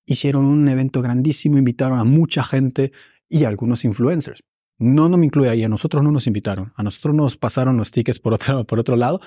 hicieron 0.07 0.45
un 0.45 0.69
evento 0.69 1.03
grandísimo, 1.03 1.59
invitaron 1.59 1.99
a 1.99 2.05
mucha 2.05 2.43
gente 2.43 2.93
y 3.29 3.45
algunos 3.45 3.85
influencers. 3.85 4.43
No, 4.79 5.09
no 5.09 5.19
me 5.19 5.27
incluye 5.27 5.51
ahí. 5.51 5.65
A 5.65 5.69
nosotros 5.69 6.05
no 6.05 6.13
nos 6.13 6.27
invitaron. 6.27 6.73
A 6.77 6.83
nosotros 6.83 7.15
nos 7.15 7.37
pasaron 7.37 7.77
los 7.77 7.91
tickets 7.91 8.21
por 8.21 8.35
otro, 8.35 8.65
por 8.65 8.79
otro 8.79 8.97
lado, 8.97 9.21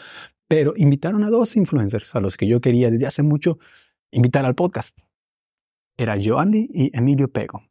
pero 0.47 0.73
invitaron 0.77 1.23
a 1.23 1.29
dos 1.29 1.55
influencers 1.55 2.15
a 2.15 2.21
los 2.21 2.37
que 2.37 2.47
yo 2.47 2.61
quería 2.61 2.89
desde 2.89 3.05
hace 3.05 3.23
mucho 3.23 3.59
invitar 4.11 4.45
al 4.45 4.55
podcast. 4.55 4.97
Era 5.97 6.17
Joanny 6.21 6.69
y 6.73 6.97
Emilio 6.97 7.31
Pego. 7.31 7.63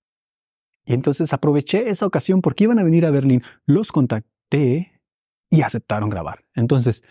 Y 0.84 0.92
entonces 0.92 1.32
aproveché 1.32 1.88
esa 1.88 2.06
ocasión 2.06 2.42
porque 2.42 2.64
iban 2.64 2.78
a 2.78 2.82
venir 2.82 3.06
a 3.06 3.10
Berlín. 3.10 3.42
Los 3.66 3.92
contacté 3.92 4.28
y 4.58 5.62
aceptaron 5.62 6.10
grabar. 6.10 6.44
Entonces, 6.54 7.02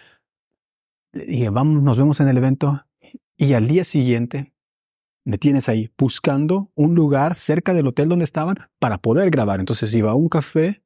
vamos, 1.52 1.84
nos 1.84 1.98
vemos 1.98 2.20
en 2.20 2.28
el 2.28 2.38
evento. 2.38 2.86
Y 3.38 3.54
al 3.54 3.68
día 3.68 3.84
siguiente 3.84 4.54
me 5.26 5.38
tienes 5.38 5.70
ahí 5.70 5.92
buscando 5.98 6.72
un 6.76 6.96
lugar 6.96 7.36
cerca 7.36 7.74
del 7.74 7.88
hotel 7.88 8.10
donde 8.10 8.26
estaban 8.26 8.58
para 8.80 8.98
poder 8.98 9.30
grabar. 9.30 9.60
Entonces 9.60 9.94
iba 9.94 10.12
a 10.12 10.16
un 10.16 10.30
café, 10.30 10.84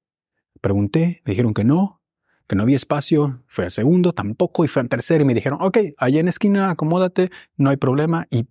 pregunté, 0.61 1.21
me 1.25 1.31
dijeron 1.31 1.53
que 1.53 1.63
no, 1.63 2.01
que 2.47 2.55
no 2.55 2.63
había 2.63 2.75
espacio. 2.75 3.41
Fue 3.47 3.65
al 3.65 3.71
segundo, 3.71 4.13
tampoco, 4.13 4.65
y 4.65 4.67
fue 4.67 4.81
al 4.81 4.89
tercero 4.89 5.23
y 5.23 5.27
me 5.27 5.33
dijeron, 5.33 5.59
ok, 5.61 5.77
allá 5.97 6.19
en 6.19 6.27
esquina, 6.27 6.69
acomódate, 6.69 7.29
no 7.57 7.69
hay 7.69 7.77
problema. 7.77 8.27
Y 8.29 8.45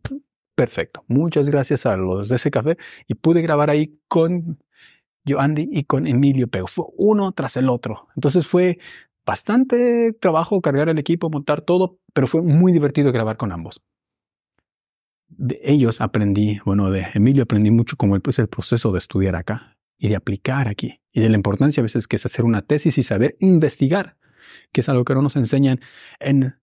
perfecto. 0.55 1.05
Muchas 1.09 1.51
gracias 1.51 1.87
a 1.87 1.97
los 1.97 2.29
de 2.29 2.37
ese 2.37 2.51
café 2.51 2.77
y 3.07 3.15
pude 3.15 3.43
grabar 3.43 3.71
ahí 3.71 3.99
con 4.09 4.62
Andy 5.39 5.69
y 5.71 5.85
con 5.85 6.07
Emilio 6.07 6.49
Pego. 6.49 6.67
Fue 6.67 6.87
uno 6.97 7.33
tras 7.33 7.57
el 7.57 7.69
otro. 7.69 8.09
Entonces 8.17 8.47
fue 8.47 8.79
bastante 9.25 10.13
trabajo 10.21 10.61
cargar 10.61 10.89
el 10.89 10.99
equipo, 10.99 11.31
montar 11.31 11.63
todo, 11.63 11.99
pero 12.13 12.27
fue 12.27 12.43
muy 12.43 12.73
divertido 12.73 13.13
grabar 13.13 13.37
con 13.37 13.53
ambos. 13.53 13.81
De 15.29 15.61
ellos 15.65 16.01
aprendí, 16.01 16.61
bueno, 16.65 16.91
de 16.91 17.07
Emilio 17.15 17.45
aprendí 17.45 17.71
mucho 17.71 17.97
como 17.97 18.17
el, 18.17 18.21
pues, 18.21 18.39
el 18.39 18.49
proceso 18.49 18.93
de 18.93 18.99
estudiar 18.99 19.35
acá 19.35 19.79
y 19.97 20.09
de 20.09 20.17
aplicar 20.17 20.69
aquí 20.69 21.01
y 21.13 21.21
de 21.21 21.31
la 21.31 21.37
importancia 21.37 21.81
a 21.81 21.85
veces 21.85 22.07
que 22.07 22.17
es 22.17 22.27
hacer 22.27 22.45
una 22.45 22.63
tesis 22.63 22.99
y 22.99 23.03
saber 23.03 23.37
investigar, 23.41 24.17
que 24.73 24.81
es 24.81 24.89
algo 24.89 25.05
que 25.05 25.15
no 25.15 25.23
nos 25.23 25.37
enseñan 25.37 25.81
en 26.21 26.57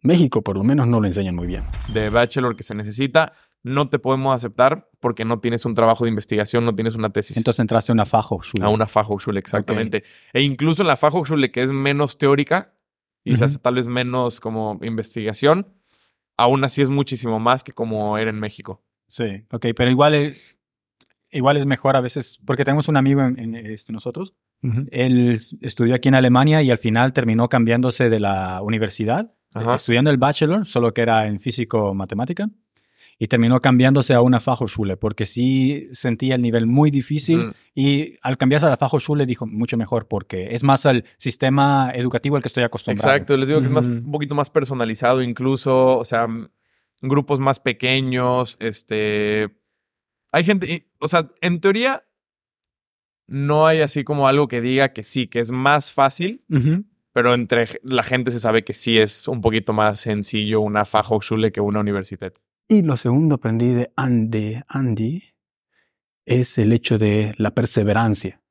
México, 0.00 0.42
por 0.42 0.56
lo 0.56 0.64
menos 0.64 0.86
no 0.88 1.00
lo 1.00 1.06
enseñan 1.06 1.34
muy 1.34 1.46
bien. 1.46 1.64
De 1.92 2.10
bachelor 2.10 2.56
que 2.56 2.62
se 2.62 2.74
necesita, 2.74 3.32
no 3.62 3.88
te 3.88 3.98
podemos 3.98 4.34
aceptar 4.34 4.88
porque 5.00 5.24
no 5.24 5.40
tienes 5.40 5.64
un 5.64 5.74
trabajo 5.74 6.04
de 6.04 6.10
investigación, 6.10 6.64
no 6.64 6.74
tienes 6.74 6.94
una 6.94 7.10
tesis. 7.10 7.36
Entonces 7.36 7.60
entraste 7.60 7.92
a 7.92 7.94
una 7.94 8.06
Fachhochschule. 8.06 8.64
A 8.64 8.68
una 8.68 8.86
Fachhochschule, 8.86 9.38
exactamente. 9.38 10.04
E 10.32 10.42
incluso 10.42 10.82
en 10.82 10.88
la 10.88 10.96
Fachhochschule, 10.96 11.50
que 11.50 11.62
es 11.62 11.72
menos 11.72 12.18
teórica 12.18 12.74
y 13.24 13.36
se 13.36 13.44
hace 13.44 13.58
tal 13.58 13.74
vez 13.74 13.86
menos 13.86 14.40
como 14.40 14.78
investigación, 14.82 15.66
aún 16.36 16.64
así 16.64 16.82
es 16.82 16.88
muchísimo 16.88 17.38
más 17.38 17.62
que 17.62 17.72
como 17.72 18.16
era 18.16 18.30
en 18.30 18.40
México. 18.40 18.82
Sí, 19.06 19.44
ok, 19.50 19.66
pero 19.76 19.90
igual 19.90 20.14
es, 20.14 20.58
igual 21.30 21.56
es 21.56 21.66
mejor 21.66 21.96
a 21.96 22.00
veces, 22.00 22.38
porque 22.44 22.64
tenemos 22.64 22.88
un 22.88 22.96
amigo 22.96 23.22
en, 23.22 23.54
este, 23.54 23.92
nosotros, 23.92 24.34
él 24.90 25.38
estudió 25.60 25.94
aquí 25.94 26.08
en 26.08 26.14
Alemania 26.14 26.62
y 26.62 26.70
al 26.70 26.78
final 26.78 27.12
terminó 27.12 27.48
cambiándose 27.48 28.08
de 28.10 28.20
la 28.20 28.60
universidad, 28.62 29.34
estudiando 29.74 30.10
el 30.10 30.16
bachelor, 30.16 30.66
solo 30.66 30.92
que 30.92 31.02
era 31.02 31.26
en 31.26 31.40
físico-matemática 31.40 32.50
y 33.18 33.26
terminó 33.26 33.58
cambiándose 33.58 34.14
a 34.14 34.20
una 34.20 34.40
Fachhochschule 34.40 34.96
porque 34.96 35.26
sí 35.26 35.88
sentía 35.92 36.36
el 36.36 36.42
nivel 36.42 36.66
muy 36.66 36.90
difícil 36.90 37.52
y 37.74 38.14
al 38.22 38.38
cambiarse 38.38 38.68
a 38.68 38.70
la 38.70 38.76
Fachhochschule 38.76 39.26
dijo 39.26 39.46
mucho 39.46 39.76
mejor 39.76 40.06
porque 40.06 40.54
es 40.54 40.62
más 40.62 40.86
el 40.86 41.04
sistema 41.16 41.90
educativo 41.94 42.36
al 42.36 42.42
que 42.42 42.48
estoy 42.48 42.62
acostumbrado. 42.62 43.10
Exacto, 43.10 43.36
les 43.36 43.48
digo 43.48 43.60
que 43.60 43.66
es 43.66 43.72
más, 43.72 43.86
un 43.86 44.12
poquito 44.12 44.36
más 44.36 44.50
personalizado 44.50 45.20
incluso, 45.20 45.98
o 45.98 46.04
sea, 46.04 46.28
grupos 47.02 47.40
más 47.40 47.60
pequeños, 47.60 48.56
este... 48.60 49.48
Hay 50.30 50.44
gente, 50.44 50.86
o 51.00 51.08
sea, 51.08 51.30
en 51.40 51.60
teoría 51.60 52.04
no 53.26 53.66
hay 53.66 53.80
así 53.80 54.04
como 54.04 54.28
algo 54.28 54.46
que 54.46 54.60
diga 54.60 54.92
que 54.92 55.02
sí, 55.02 55.26
que 55.26 55.40
es 55.40 55.50
más 55.50 55.90
fácil, 55.90 56.44
pero 57.12 57.34
entre 57.34 57.66
la 57.82 58.02
gente 58.02 58.30
se 58.30 58.38
sabe 58.38 58.62
que 58.62 58.74
sí 58.74 58.98
es 58.98 59.26
un 59.26 59.40
poquito 59.40 59.72
más 59.72 60.00
sencillo 60.00 60.60
una 60.60 60.84
Fachhochschule 60.84 61.50
que 61.50 61.60
una 61.60 61.80
universidad. 61.80 62.32
Y 62.70 62.82
lo 62.82 62.98
segundo 62.98 63.36
aprendí 63.36 63.68
de 63.68 63.90
Andy, 63.96 64.60
Andy 64.68 65.22
es 66.26 66.58
el 66.58 66.74
hecho 66.74 66.98
de 66.98 67.34
la 67.38 67.54
perseverancia 67.54 68.42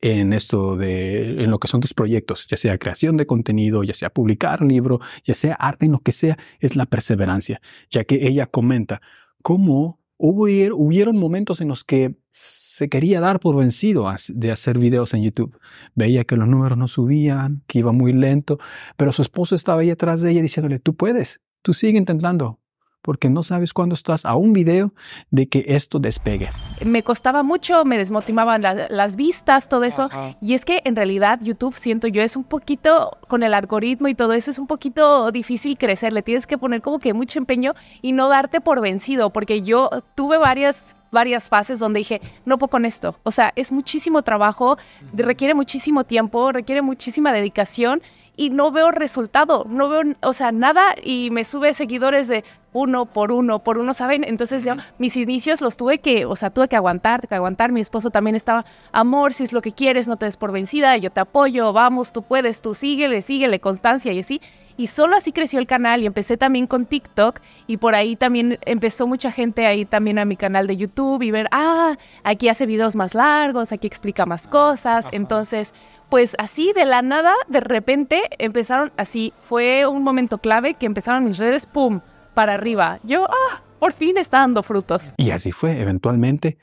en 0.00 0.32
esto 0.32 0.76
de 0.76 1.42
en 1.42 1.50
lo 1.50 1.58
que 1.58 1.66
son 1.66 1.80
tus 1.80 1.92
proyectos, 1.92 2.46
ya 2.46 2.56
sea 2.56 2.78
creación 2.78 3.16
de 3.16 3.26
contenido, 3.26 3.82
ya 3.82 3.92
sea 3.92 4.10
publicar 4.10 4.62
un 4.62 4.68
libro, 4.68 5.00
ya 5.24 5.34
sea 5.34 5.54
arte, 5.54 5.86
en 5.86 5.92
lo 5.92 5.98
que 5.98 6.12
sea, 6.12 6.38
es 6.60 6.76
la 6.76 6.86
perseverancia, 6.86 7.60
ya 7.90 8.04
que 8.04 8.28
ella 8.28 8.46
comenta 8.46 9.02
cómo 9.42 9.98
hubo, 10.16 10.44
hubieron 10.76 11.18
momentos 11.18 11.60
en 11.60 11.66
los 11.66 11.82
que 11.82 12.14
se 12.30 12.88
quería 12.88 13.18
dar 13.18 13.40
por 13.40 13.56
vencido 13.56 14.06
de 14.28 14.52
hacer 14.52 14.78
videos 14.78 15.12
en 15.12 15.22
YouTube. 15.22 15.58
Veía 15.96 16.24
que 16.24 16.36
los 16.36 16.46
números 16.46 16.78
no 16.78 16.86
subían, 16.86 17.64
que 17.66 17.80
iba 17.80 17.90
muy 17.90 18.12
lento, 18.12 18.60
pero 18.96 19.10
su 19.10 19.22
esposo 19.22 19.56
estaba 19.56 19.80
ahí 19.80 19.90
atrás 19.90 20.20
de 20.20 20.30
ella 20.30 20.42
diciéndole, 20.42 20.78
tú 20.78 20.94
puedes, 20.94 21.40
tú 21.62 21.72
sigue 21.72 21.98
intentando, 21.98 22.60
porque 23.06 23.30
no 23.30 23.44
sabes 23.44 23.72
cuándo 23.72 23.94
estás 23.94 24.26
a 24.26 24.34
un 24.34 24.52
video 24.52 24.92
de 25.30 25.46
que 25.46 25.64
esto 25.68 26.00
despegue. 26.00 26.50
Me 26.84 27.04
costaba 27.04 27.44
mucho, 27.44 27.84
me 27.84 27.96
desmotivaban 27.96 28.60
las 28.62 29.14
vistas, 29.14 29.68
todo 29.68 29.84
eso. 29.84 30.10
Y 30.40 30.54
es 30.54 30.64
que 30.64 30.82
en 30.84 30.96
realidad 30.96 31.38
YouTube, 31.40 31.76
siento 31.76 32.08
yo, 32.08 32.20
es 32.20 32.36
un 32.36 32.42
poquito, 32.42 33.16
con 33.28 33.44
el 33.44 33.54
algoritmo 33.54 34.08
y 34.08 34.16
todo 34.16 34.32
eso, 34.32 34.50
es 34.50 34.58
un 34.58 34.66
poquito 34.66 35.30
difícil 35.30 35.78
crecer. 35.78 36.12
Le 36.12 36.22
tienes 36.22 36.48
que 36.48 36.58
poner 36.58 36.82
como 36.82 36.98
que 36.98 37.14
mucho 37.14 37.38
empeño 37.38 37.74
y 38.02 38.10
no 38.10 38.28
darte 38.28 38.60
por 38.60 38.80
vencido, 38.80 39.30
porque 39.30 39.62
yo 39.62 39.88
tuve 40.16 40.36
varias 40.36 40.96
varias 41.16 41.48
fases 41.48 41.78
donde 41.78 42.00
dije, 42.00 42.20
no 42.44 42.58
puedo 42.58 42.70
con 42.70 42.84
esto. 42.84 43.16
O 43.22 43.30
sea, 43.30 43.52
es 43.56 43.72
muchísimo 43.72 44.20
trabajo, 44.20 44.76
requiere 45.14 45.54
muchísimo 45.54 46.04
tiempo, 46.04 46.52
requiere 46.52 46.82
muchísima 46.82 47.32
dedicación 47.32 48.02
y 48.36 48.50
no 48.50 48.70
veo 48.70 48.90
resultado, 48.90 49.64
no 49.66 49.88
veo, 49.88 50.02
o 50.20 50.32
sea, 50.34 50.52
nada 50.52 50.94
y 51.02 51.30
me 51.30 51.42
sube 51.44 51.72
seguidores 51.72 52.28
de 52.28 52.44
uno 52.74 53.06
por 53.06 53.32
uno, 53.32 53.60
por 53.60 53.78
uno, 53.78 53.94
¿saben? 53.94 54.24
Entonces 54.24 54.62
yo, 54.62 54.74
mis 54.98 55.16
inicios 55.16 55.62
los 55.62 55.78
tuve 55.78 55.98
que, 55.98 56.26
o 56.26 56.36
sea, 56.36 56.50
tuve 56.50 56.68
que 56.68 56.76
aguantar, 56.76 57.26
que 57.26 57.34
aguantar. 57.34 57.72
Mi 57.72 57.80
esposo 57.80 58.10
también 58.10 58.36
estaba, 58.36 58.66
amor, 58.92 59.32
si 59.32 59.44
es 59.44 59.54
lo 59.54 59.62
que 59.62 59.72
quieres, 59.72 60.06
no 60.06 60.18
te 60.18 60.26
des 60.26 60.36
por 60.36 60.52
vencida, 60.52 60.98
yo 60.98 61.10
te 61.10 61.20
apoyo, 61.20 61.72
vamos, 61.72 62.12
tú 62.12 62.22
puedes, 62.22 62.60
tú 62.60 62.74
síguele, 62.74 63.22
síguele, 63.22 63.58
constancia 63.58 64.12
y 64.12 64.18
así. 64.18 64.42
Y 64.76 64.88
solo 64.88 65.16
así 65.16 65.32
creció 65.32 65.58
el 65.58 65.66
canal 65.66 66.02
y 66.02 66.06
empecé 66.06 66.36
también 66.36 66.66
con 66.66 66.86
TikTok 66.86 67.40
y 67.66 67.78
por 67.78 67.94
ahí 67.94 68.16
también 68.16 68.58
empezó 68.66 69.06
mucha 69.06 69.32
gente 69.32 69.66
ahí 69.66 69.84
también 69.84 70.18
a 70.18 70.24
mi 70.24 70.36
canal 70.36 70.66
de 70.66 70.76
YouTube 70.76 71.22
y 71.22 71.30
ver, 71.30 71.48
ah, 71.52 71.96
aquí 72.24 72.48
hace 72.48 72.66
videos 72.66 72.96
más 72.96 73.14
largos, 73.14 73.72
aquí 73.72 73.86
explica 73.86 74.26
más 74.26 74.48
cosas. 74.48 75.08
Entonces, 75.12 75.74
pues 76.10 76.36
así 76.38 76.72
de 76.74 76.84
la 76.84 77.02
nada, 77.02 77.34
de 77.48 77.60
repente 77.60 78.22
empezaron 78.38 78.92
así, 78.96 79.32
fue 79.38 79.86
un 79.86 80.02
momento 80.02 80.38
clave 80.38 80.74
que 80.74 80.86
empezaron 80.86 81.24
mis 81.24 81.38
redes, 81.38 81.66
¡pum!, 81.66 82.00
para 82.34 82.54
arriba. 82.54 83.00
Yo, 83.02 83.24
ah, 83.24 83.62
por 83.78 83.92
fin 83.92 84.18
está 84.18 84.38
dando 84.38 84.62
frutos. 84.62 85.14
Y 85.16 85.30
así 85.30 85.52
fue, 85.52 85.80
eventualmente 85.80 86.58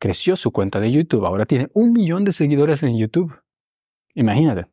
creció 0.00 0.34
su 0.36 0.50
cuenta 0.50 0.80
de 0.80 0.90
YouTube. 0.90 1.26
Ahora 1.26 1.44
tiene 1.44 1.68
un 1.74 1.92
millón 1.92 2.24
de 2.24 2.32
seguidores 2.32 2.82
en 2.82 2.96
YouTube. 2.96 3.34
Imagínate. 4.14 4.66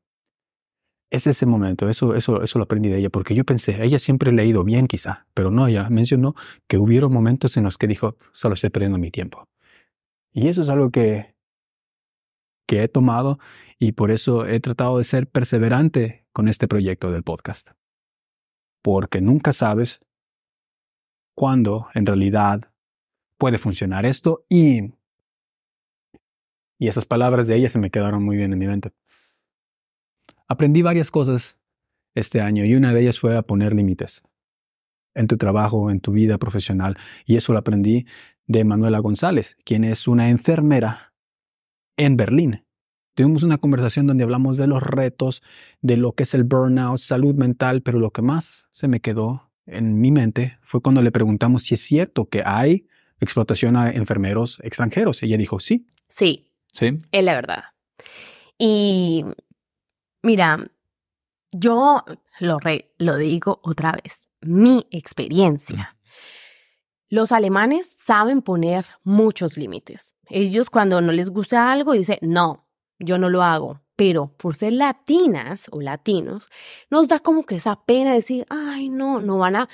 Es 1.10 1.26
ese 1.26 1.46
momento, 1.46 1.88
eso, 1.88 2.16
eso, 2.16 2.44
eso 2.44 2.60
lo 2.60 2.66
aprendí 2.66 2.90
de 2.90 2.98
ella, 2.98 3.10
porque 3.10 3.34
yo 3.34 3.46
pensé, 3.46 3.82
ella 3.82 3.98
siempre 3.98 4.30
ha 4.30 4.46
ido 4.46 4.66
bien 4.66 4.88
quizá, 4.88 5.26
pero 5.34 5.52
no, 5.52 5.68
ella 5.68 5.90
mencionó 5.90 6.36
que 6.68 6.78
hubieron 6.78 7.14
momentos 7.14 7.56
en 7.56 7.64
los 7.64 7.78
que 7.78 7.88
dijo, 7.88 8.18
solo 8.34 8.56
estoy 8.56 8.72
perdiendo 8.72 8.98
mi 8.98 9.10
tiempo. 9.10 9.48
Y 10.34 10.50
eso 10.50 10.62
es 10.62 10.70
algo 10.70 10.92
que, 10.92 11.34
que 12.68 12.84
he 12.84 12.88
tomado 12.90 13.40
y 13.80 13.94
por 13.94 14.12
eso 14.12 14.46
he 14.46 14.60
tratado 14.60 14.98
de 14.98 15.04
ser 15.04 15.28
perseverante 15.28 16.26
con 16.34 16.48
este 16.48 16.68
proyecto 16.68 17.12
del 17.12 17.24
podcast. 17.24 17.70
Porque 18.84 19.22
nunca 19.22 19.54
sabes 19.54 20.02
cuándo 21.36 21.88
en 21.94 22.06
realidad 22.06 22.72
puede 23.38 23.58
funcionar 23.58 24.06
esto 24.06 24.46
y, 24.50 24.94
y 26.80 26.88
esas 26.88 27.06
palabras 27.06 27.48
de 27.48 27.56
ella 27.56 27.70
se 27.70 27.80
me 27.80 27.92
quedaron 27.92 28.24
muy 28.24 28.38
bien 28.38 28.54
en 28.54 28.60
mi 28.60 28.68
mente. 28.68 28.92
Aprendí 30.48 30.82
varias 30.82 31.12
cosas 31.12 31.58
este 32.16 32.42
año 32.42 32.66
y 32.66 32.76
una 32.76 32.94
de 32.94 33.02
ellas 33.02 33.20
fue 33.20 33.38
a 33.38 33.44
poner 33.44 33.74
límites 33.74 34.24
en 35.14 35.28
tu 35.28 35.38
trabajo, 35.38 35.90
en 35.92 36.00
tu 36.00 36.12
vida 36.12 36.38
profesional. 36.38 36.98
Y 37.26 37.36
eso 37.36 37.54
lo 37.54 37.60
aprendí 37.60 38.06
de 38.46 38.64
Manuela 38.64 39.00
González, 39.00 39.58
quien 39.66 39.84
es 39.84 40.08
una 40.08 40.30
enfermera 40.30 41.14
en 41.98 42.16
Berlín. 42.16 42.64
Tuvimos 43.16 43.42
una 43.42 43.58
conversación 43.58 44.06
donde 44.06 44.24
hablamos 44.24 44.58
de 44.58 44.68
los 44.68 44.84
retos, 44.84 45.42
de 45.82 45.98
lo 45.98 46.14
que 46.14 46.24
es 46.24 46.34
el 46.36 46.44
burnout, 46.44 47.00
salud 47.00 47.34
mental, 47.34 47.82
pero 47.82 48.00
lo 48.00 48.12
que 48.12 48.22
más 48.22 48.68
se 48.72 48.88
me 48.88 49.00
quedó 49.00 49.50
en 49.66 50.00
mi 50.00 50.12
mente 50.12 50.60
fue 50.62 50.82
cuando 50.82 51.02
le 51.02 51.12
preguntamos 51.12 51.64
si 51.64 51.74
es 51.74 51.82
cierto 51.82 52.26
que 52.30 52.44
hay 52.46 52.88
explotación 53.20 53.76
a 53.76 53.90
enfermeros 53.90 54.60
extranjeros. 54.64 55.24
Ella 55.24 55.38
dijo 55.38 55.60
sí. 55.60 55.88
Sí. 56.08 56.52
Sí. 56.72 56.98
Es 57.12 57.24
la 57.24 57.34
verdad. 57.34 57.64
Y 58.60 59.26
Mira, 60.24 60.58
yo 61.52 62.04
lo, 62.40 62.60
lo 62.98 63.16
digo 63.18 63.60
otra 63.64 63.94
vez, 63.94 64.28
mi 64.42 64.86
experiencia. 64.92 65.98
Los 67.10 67.32
alemanes 67.32 67.96
saben 67.98 68.42
poner 68.42 68.86
muchos 69.04 69.56
límites. 69.56 70.16
Ellos 70.30 70.70
cuando 70.70 71.00
no 71.00 71.14
les 71.14 71.30
gusta 71.30 71.72
algo 71.72 71.94
dicen, 71.94 72.18
no, 72.22 72.68
yo 73.00 73.18
no 73.18 73.30
lo 73.30 73.44
hago, 73.44 73.82
pero 73.96 74.28
por 74.36 74.56
ser 74.56 74.74
latinas 74.74 75.68
o 75.72 75.80
latinos, 75.80 76.50
nos 76.90 77.08
da 77.08 77.20
como 77.20 77.46
que 77.46 77.56
esa 77.56 77.82
pena 77.86 78.14
decir, 78.14 78.46
ay, 78.50 78.90
no, 78.90 79.22
no 79.22 79.38
van 79.38 79.56
a, 79.56 79.70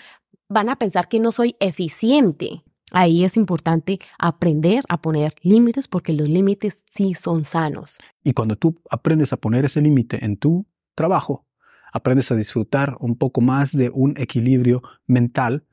van 0.48 0.70
a 0.70 0.78
pensar 0.78 1.08
que 1.08 1.20
no 1.20 1.32
soy 1.32 1.56
eficiente. 1.60 2.64
Ahí 2.96 3.26
es 3.26 3.38
importante 3.38 3.98
aprender 4.20 4.84
a 4.88 5.02
poner 5.02 5.34
límites 5.42 5.88
porque 5.88 6.14
los 6.14 6.30
límites 6.30 6.86
sí 6.92 7.16
son 7.16 7.44
sanos. 7.44 7.98
Y 8.24 8.34
cuando 8.34 8.56
tú 8.56 8.80
aprendes 8.88 9.34
a 9.34 9.38
poner 9.38 9.66
ese 9.66 9.82
límite 9.82 10.24
en 10.24 10.38
tu 10.38 10.68
trabajo, 10.94 11.48
aprendes 11.92 12.32
a 12.32 12.36
disfrutar 12.36 12.96
un 13.00 13.18
poco 13.18 13.42
más 13.42 13.76
de 13.76 13.90
un 13.90 14.14
equilibrio 14.18 14.84
mental, 15.08 15.66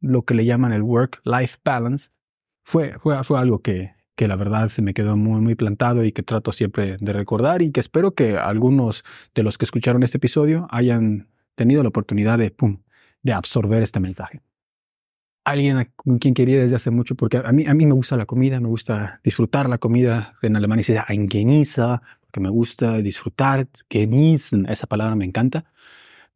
lo 0.00 0.22
que 0.22 0.34
le 0.34 0.44
llaman 0.44 0.72
el 0.72 0.82
work-life 0.82 1.58
balance, 1.64 2.10
fue, 2.62 2.96
fue, 3.00 3.24
fue 3.24 3.40
algo 3.40 3.60
que, 3.60 3.94
que 4.14 4.28
la 4.28 4.36
verdad 4.36 4.68
se 4.68 4.80
me 4.80 4.94
quedó 4.94 5.16
muy, 5.16 5.40
muy 5.40 5.56
plantado 5.56 6.04
y 6.04 6.12
que 6.12 6.22
trato 6.22 6.52
siempre 6.52 6.96
de 7.00 7.12
recordar 7.12 7.60
y 7.60 7.72
que 7.72 7.80
espero 7.80 8.14
que 8.14 8.38
algunos 8.38 9.02
de 9.34 9.42
los 9.42 9.58
que 9.58 9.64
escucharon 9.64 10.04
este 10.04 10.18
episodio 10.18 10.68
hayan 10.70 11.28
tenido 11.56 11.82
la 11.82 11.88
oportunidad 11.88 12.38
de, 12.38 12.52
pum, 12.52 12.82
de 13.22 13.32
absorber 13.32 13.82
este 13.82 13.98
mensaje 13.98 14.42
alguien 15.50 15.90
con 15.96 16.18
quien 16.18 16.34
quería 16.34 16.58
desde 16.58 16.76
hace 16.76 16.90
mucho, 16.90 17.14
porque 17.14 17.38
a 17.38 17.52
mí, 17.52 17.66
a 17.66 17.74
mí 17.74 17.86
me 17.86 17.94
gusta 17.94 18.16
la 18.16 18.26
comida, 18.26 18.60
me 18.60 18.68
gusta 18.68 19.20
disfrutar 19.24 19.68
la 19.68 19.78
comida. 19.78 20.36
En 20.42 20.56
alemán 20.56 20.82
se 20.82 20.92
dice 20.92 21.04
genieße, 21.30 21.82
porque 22.20 22.40
me 22.40 22.50
gusta 22.50 22.98
disfrutar, 22.98 23.68
genießen, 23.88 24.66
esa 24.68 24.86
palabra 24.86 25.16
me 25.16 25.24
encanta. 25.24 25.64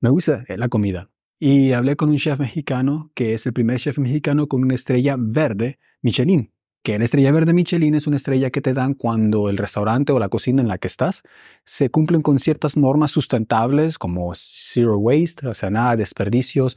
Me 0.01 0.11
gusta 0.11 0.45
eh, 0.49 0.57
la 0.57 0.69
comida. 0.69 1.11
Y 1.39 1.73
hablé 1.73 1.97
con 1.97 2.11
un 2.11 2.17
chef 2.17 2.39
mexicano, 2.39 3.11
que 3.15 3.35
es 3.35 3.47
el 3.47 3.53
primer 3.53 3.79
chef 3.79 3.99
mexicano 3.99 4.47
con 4.47 4.63
una 4.63 4.75
estrella 4.75 5.17
verde 5.19 5.79
Michelin. 6.01 6.53
Que 6.83 6.99
la 6.99 7.05
estrella 7.05 7.31
verde 7.31 7.53
Michelin 7.53 7.95
es 7.95 8.07
una 8.07 8.17
estrella 8.17 8.51
que 8.51 8.61
te 8.61 8.73
dan 8.73 8.95
cuando 8.95 9.49
el 9.49 9.57
restaurante 9.57 10.13
o 10.13 10.19
la 10.19 10.29
cocina 10.29 10.63
en 10.63 10.69
la 10.69 10.79
que 10.79 10.89
estás 10.89 11.23
se 11.65 11.91
cumplen 11.91 12.23
con 12.23 12.39
ciertas 12.39 12.77
normas 12.77 13.13
sustentables 13.13 13.99
como 13.99 14.33
zero 14.35 14.99
waste, 14.99 15.47
o 15.47 15.55
sea, 15.55 15.71
nada 15.71 15.93
de 15.93 15.99
desperdicios, 15.99 16.77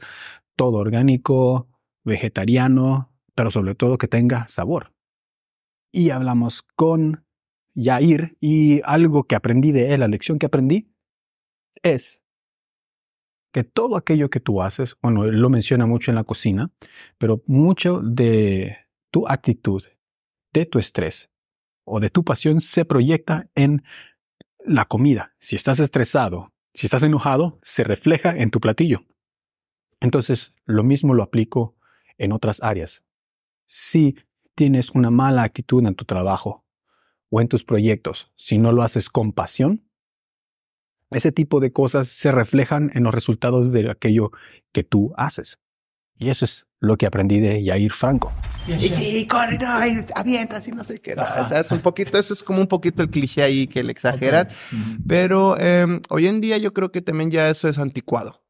todo 0.54 0.78
orgánico, 0.78 1.68
vegetariano, 2.06 3.12
pero 3.34 3.50
sobre 3.50 3.74
todo 3.74 3.98
que 3.98 4.08
tenga 4.08 4.48
sabor. 4.48 4.94
Y 5.92 6.10
hablamos 6.10 6.62
con 6.62 7.26
Yair 7.74 8.38
y 8.40 8.80
algo 8.84 9.24
que 9.24 9.34
aprendí 9.34 9.72
de 9.72 9.92
él, 9.92 10.00
la 10.00 10.08
lección 10.08 10.38
que 10.38 10.46
aprendí, 10.46 10.90
es 11.82 12.24
que 13.52 13.64
todo 13.64 13.96
aquello 13.96 14.30
que 14.30 14.40
tú 14.40 14.62
haces, 14.62 14.96
bueno, 15.02 15.24
él 15.24 15.40
lo 15.40 15.50
menciona 15.50 15.86
mucho 15.86 16.10
en 16.10 16.14
la 16.14 16.24
cocina, 16.24 16.70
pero 17.18 17.42
mucho 17.46 18.00
de 18.02 18.76
tu 19.10 19.28
actitud, 19.28 19.82
de 20.52 20.66
tu 20.66 20.78
estrés 20.78 21.30
o 21.84 22.00
de 22.00 22.10
tu 22.10 22.24
pasión 22.24 22.60
se 22.60 22.84
proyecta 22.84 23.48
en 23.54 23.84
la 24.64 24.84
comida. 24.84 25.34
Si 25.38 25.56
estás 25.56 25.80
estresado, 25.80 26.52
si 26.74 26.86
estás 26.86 27.02
enojado, 27.02 27.58
se 27.62 27.84
refleja 27.84 28.36
en 28.36 28.50
tu 28.50 28.60
platillo. 28.60 29.06
Entonces, 30.00 30.54
lo 30.64 30.82
mismo 30.82 31.14
lo 31.14 31.22
aplico 31.22 31.75
en 32.18 32.32
otras 32.32 32.62
áreas. 32.62 33.04
Si 33.66 34.16
tienes 34.54 34.90
una 34.90 35.10
mala 35.10 35.42
actitud 35.42 35.84
en 35.86 35.94
tu 35.94 36.04
trabajo 36.04 36.64
o 37.30 37.40
en 37.40 37.48
tus 37.48 37.64
proyectos, 37.64 38.32
si 38.36 38.58
no 38.58 38.72
lo 38.72 38.82
haces 38.82 39.10
con 39.10 39.32
pasión, 39.32 39.86
ese 41.10 41.32
tipo 41.32 41.60
de 41.60 41.72
cosas 41.72 42.08
se 42.08 42.32
reflejan 42.32 42.90
en 42.94 43.04
los 43.04 43.14
resultados 43.14 43.70
de 43.70 43.90
aquello 43.90 44.32
que 44.72 44.82
tú 44.82 45.12
haces. 45.16 45.58
Y 46.18 46.30
eso 46.30 46.44
es 46.46 46.66
lo 46.80 46.96
que 46.96 47.06
aprendí 47.06 47.40
de 47.40 47.62
Yair 47.62 47.92
Franco. 47.92 48.32
Y 48.66 48.88
sí, 48.88 49.26
corre, 49.26 49.58
no, 49.58 49.66
avientas 50.14 50.66
y 50.66 50.72
no 50.72 50.82
sé 50.82 51.00
qué. 51.00 51.14
o 51.14 51.48
sea, 51.48 51.60
es 51.60 51.70
un 51.70 51.80
poquito, 51.80 52.18
eso 52.18 52.32
es 52.34 52.42
como 52.42 52.60
un 52.60 52.66
poquito 52.66 53.02
el 53.02 53.10
cliché 53.10 53.42
ahí 53.42 53.66
que 53.66 53.82
le 53.82 53.92
exageran. 53.92 54.48
Pero 55.06 55.58
em, 55.58 56.00
hoy 56.08 56.26
en 56.26 56.40
día 56.40 56.58
yo 56.58 56.72
creo 56.72 56.90
que 56.90 57.02
también 57.02 57.30
ya 57.30 57.48
eso 57.50 57.68
es 57.68 57.78
anticuado. 57.78 58.42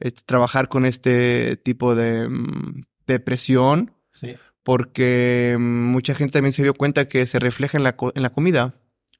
es 0.00 0.24
trabajar 0.24 0.68
con 0.68 0.84
este 0.84 1.56
tipo 1.56 1.94
de 1.94 2.28
mm, 2.28 2.82
depresión. 3.06 3.92
Sí. 4.12 4.36
Porque 4.62 5.56
mucha 5.60 6.14
gente 6.14 6.32
también 6.32 6.52
se 6.52 6.62
dio 6.62 6.74
cuenta 6.74 7.06
que 7.06 7.26
se 7.26 7.38
refleja 7.38 7.76
en 7.76 7.84
la, 7.84 7.96
en 8.14 8.22
la 8.22 8.30
comida. 8.30 8.74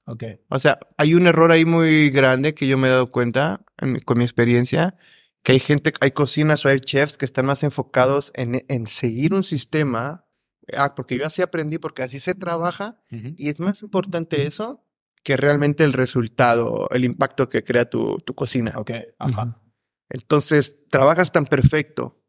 Okay. 0.06 0.40
O 0.48 0.58
sea, 0.58 0.78
hay 0.96 1.14
un 1.14 1.26
error 1.26 1.50
ahí 1.50 1.64
muy 1.64 2.10
grande 2.10 2.54
que 2.54 2.66
yo 2.66 2.78
me 2.78 2.88
he 2.88 2.90
dado 2.90 3.10
cuenta 3.10 3.60
con 4.04 4.18
mi 4.18 4.24
experiencia, 4.24 4.96
que 5.42 5.52
hay 5.52 5.60
gente, 5.60 5.92
hay 6.00 6.12
cocinas 6.12 6.64
o 6.64 6.68
hay 6.68 6.80
chefs 6.80 7.18
que 7.18 7.24
están 7.24 7.46
más 7.46 7.62
enfocados 7.62 8.32
en, 8.34 8.64
en 8.68 8.86
seguir 8.86 9.34
un 9.34 9.44
sistema. 9.44 10.26
Ah, 10.74 10.94
porque 10.94 11.18
yo 11.18 11.26
así 11.26 11.42
aprendí, 11.42 11.78
porque 11.78 12.02
así 12.02 12.20
se 12.20 12.34
trabaja. 12.34 13.02
Y 13.10 13.48
es 13.48 13.60
más 13.60 13.82
importante 13.82 14.46
eso 14.46 14.82
que 15.22 15.36
realmente 15.36 15.84
el 15.84 15.92
resultado, 15.92 16.88
el 16.90 17.04
impacto 17.04 17.48
que 17.48 17.64
crea 17.64 17.88
tu, 17.88 18.18
tu 18.18 18.34
cocina. 18.34 18.72
Ok, 18.76 18.90
ajá. 19.18 19.60
Entonces, 20.10 20.86
trabajas 20.88 21.32
tan 21.32 21.46
perfecto 21.46 22.23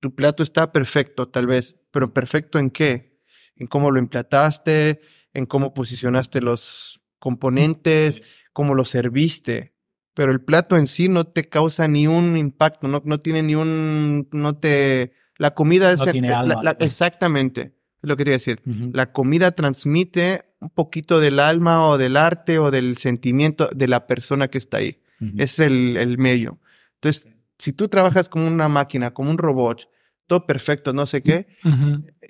tu 0.00 0.14
plato 0.14 0.42
está 0.42 0.72
perfecto, 0.72 1.28
tal 1.28 1.46
vez, 1.46 1.76
pero 1.90 2.12
perfecto 2.12 2.58
en 2.58 2.70
qué? 2.70 3.20
En 3.56 3.66
cómo 3.66 3.90
lo 3.90 3.98
emplataste, 3.98 5.00
en 5.34 5.46
cómo 5.46 5.74
posicionaste 5.74 6.40
los 6.40 7.00
componentes, 7.18 8.20
cómo 8.52 8.74
lo 8.74 8.84
serviste. 8.84 9.74
Pero 10.14 10.32
el 10.32 10.40
plato 10.40 10.76
en 10.76 10.86
sí 10.86 11.08
no 11.08 11.24
te 11.24 11.48
causa 11.48 11.86
ni 11.86 12.06
un 12.06 12.36
impacto, 12.36 12.88
no, 12.88 13.02
no 13.04 13.18
tiene 13.18 13.42
ni 13.42 13.54
un, 13.54 14.28
no 14.32 14.56
te, 14.56 15.12
la 15.36 15.54
comida 15.54 15.92
es, 15.92 16.04
tiene 16.10 16.32
alma. 16.32 16.76
exactamente, 16.80 17.76
es 18.02 18.08
lo 18.08 18.16
que 18.16 18.24
te 18.24 18.30
iba 18.30 18.34
a 18.34 18.38
decir. 18.38 18.62
La 18.92 19.12
comida 19.12 19.52
transmite 19.52 20.54
un 20.60 20.70
poquito 20.70 21.20
del 21.20 21.38
alma 21.38 21.86
o 21.86 21.98
del 21.98 22.16
arte 22.16 22.58
o 22.58 22.72
del 22.72 22.96
sentimiento 22.96 23.68
de 23.72 23.86
la 23.86 24.08
persona 24.08 24.48
que 24.48 24.58
está 24.58 24.78
ahí. 24.78 25.00
Es 25.36 25.58
el, 25.58 25.96
el 25.96 26.18
medio. 26.18 26.60
Entonces, 26.94 27.26
si 27.58 27.72
tú 27.72 27.88
trabajas 27.88 28.28
como 28.28 28.46
una 28.46 28.68
máquina, 28.68 29.12
como 29.12 29.30
un 29.30 29.38
robot, 29.38 29.88
todo 30.26 30.46
perfecto, 30.46 30.92
no 30.92 31.06
sé 31.06 31.22
qué, 31.22 31.48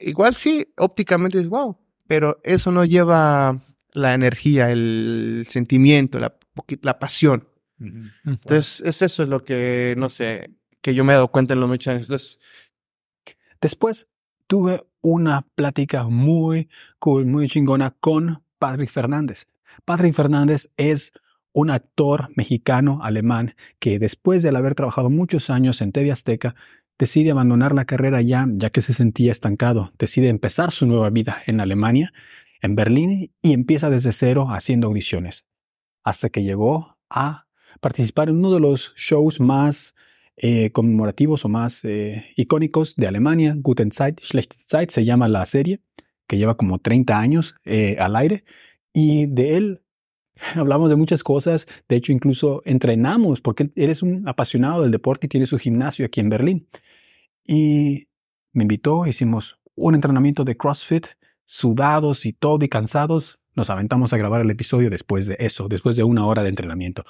igual 0.01 0.35
sí, 0.35 0.73
ópticamente 0.77 1.39
es 1.39 1.49
wow, 1.49 1.79
pero 2.07 2.41
eso 2.45 2.71
no 2.73 2.85
lleva 2.85 3.61
la 3.93 4.15
energía, 4.15 4.71
el 4.71 5.47
sentimiento, 5.49 6.19
la, 6.19 6.37
la 6.83 6.99
pasión. 6.99 7.49
Entonces, 8.25 8.81
es 8.85 9.03
eso 9.03 9.27
lo 9.27 9.45
que, 9.45 9.95
no 9.97 10.11
sé, 10.11 10.51
que 10.81 10.95
yo 10.95 11.05
me 11.05 11.13
he 11.13 11.17
dado 11.17 11.29
cuenta 11.29 11.55
en 11.55 11.61
los 11.61 11.69
muchos 11.69 11.93
años. 11.93 12.39
Después 13.61 14.09
tuve 14.47 14.85
una 15.01 15.43
plática 15.55 16.05
muy 16.05 16.69
cool, 16.99 17.27
muy 17.27 17.49
chingona 17.49 17.91
con 18.01 18.43
Patrick 18.59 18.91
Fernández. 18.91 19.47
Patrick 19.85 20.15
Fernández 20.15 20.71
es 20.77 21.13
un 21.59 21.71
actor 21.71 22.29
mexicano-alemán 22.37 23.57
que 23.81 23.99
después 23.99 24.45
de 24.45 24.51
haber 24.51 24.77
trabajado 24.77 25.11
muchos 25.11 25.51
años 25.51 25.83
en 25.83 25.91
TV 25.91 26.13
Azteca, 26.13 26.55
decide 27.01 27.33
abandonar 27.33 27.75
la 27.75 27.85
carrera 27.85 28.23
ya, 28.23 28.47
ya 28.49 28.71
que 28.71 28.81
se 28.81 28.93
sentía 28.93 29.33
estancado, 29.33 29.93
decide 29.99 30.29
empezar 30.29 30.71
su 30.71 30.87
nueva 30.87 31.11
vida 31.11 31.43
en 31.47 31.61
Alemania, 31.61 32.13
en 32.63 32.77
Berlín, 32.77 33.33
y 33.43 33.55
empieza 33.55 33.91
desde 33.91 34.13
cero 34.13 34.47
haciendo 34.51 34.87
audiciones, 34.87 35.47
hasta 36.05 36.29
que 36.29 36.45
llegó 36.45 36.97
a 37.11 37.47
participar 37.81 38.29
en 38.29 38.37
uno 38.37 38.53
de 38.53 38.61
los 38.61 38.95
shows 38.95 39.41
más 39.41 39.97
eh, 40.37 40.71
conmemorativos 40.71 41.45
o 41.45 41.49
más 41.49 41.85
eh, 41.85 42.33
icónicos 42.37 42.95
de 42.95 43.09
Alemania, 43.09 43.57
Guten 43.57 43.91
Zeit, 43.91 44.21
Schlechte 44.21 44.57
Zeit, 44.57 44.91
se 44.91 45.05
llama 45.05 45.27
la 45.27 45.45
serie, 45.45 45.81
que 46.29 46.37
lleva 46.37 46.57
como 46.57 46.79
30 46.79 47.19
años 47.19 47.57
eh, 47.65 47.97
al 47.99 48.15
aire, 48.15 48.45
y 48.93 49.27
de 49.27 49.57
él 49.57 49.83
Hablamos 50.55 50.89
de 50.89 50.97
muchas 50.97 51.23
cosas, 51.23 51.67
de 51.89 51.97
hecho 51.97 52.13
incluso 52.13 52.63
entrenamos, 52.65 53.41
porque 53.41 53.71
eres 53.77 54.03
un 54.03 54.29
apasionado 54.29 54.83
del 54.83 54.91
deporte 54.91 55.27
y 55.27 55.29
tiene 55.29 55.47
su 55.47 55.59
gimnasio 55.59 56.07
aquí 56.07 56.21
en 56.21 56.29
Berlín. 56.29 56.69
Y 57.45 58.09
me 58.53 58.65
invitó, 58.65 59.07
hicimos 59.07 59.59
un 59.75 59.95
entrenamiento 59.95 60.45
de 60.45 60.57
CrossFit, 60.57 61.07
sudados 61.45 62.27
y 62.27 62.33
todo 62.33 62.65
y 62.65 62.69
cansados. 62.69 63.39
Nos 63.55 63.71
aventamos 63.71 64.13
a 64.13 64.17
grabar 64.19 64.41
el 64.41 64.51
episodio 64.51 64.91
después 64.91 65.27
de 65.27 65.37
eso, 65.41 65.69
después 65.69 65.97
de 65.97 66.05
una 66.05 66.27
hora 66.27 66.43
de 66.43 66.51
entrenamiento. 66.51 67.05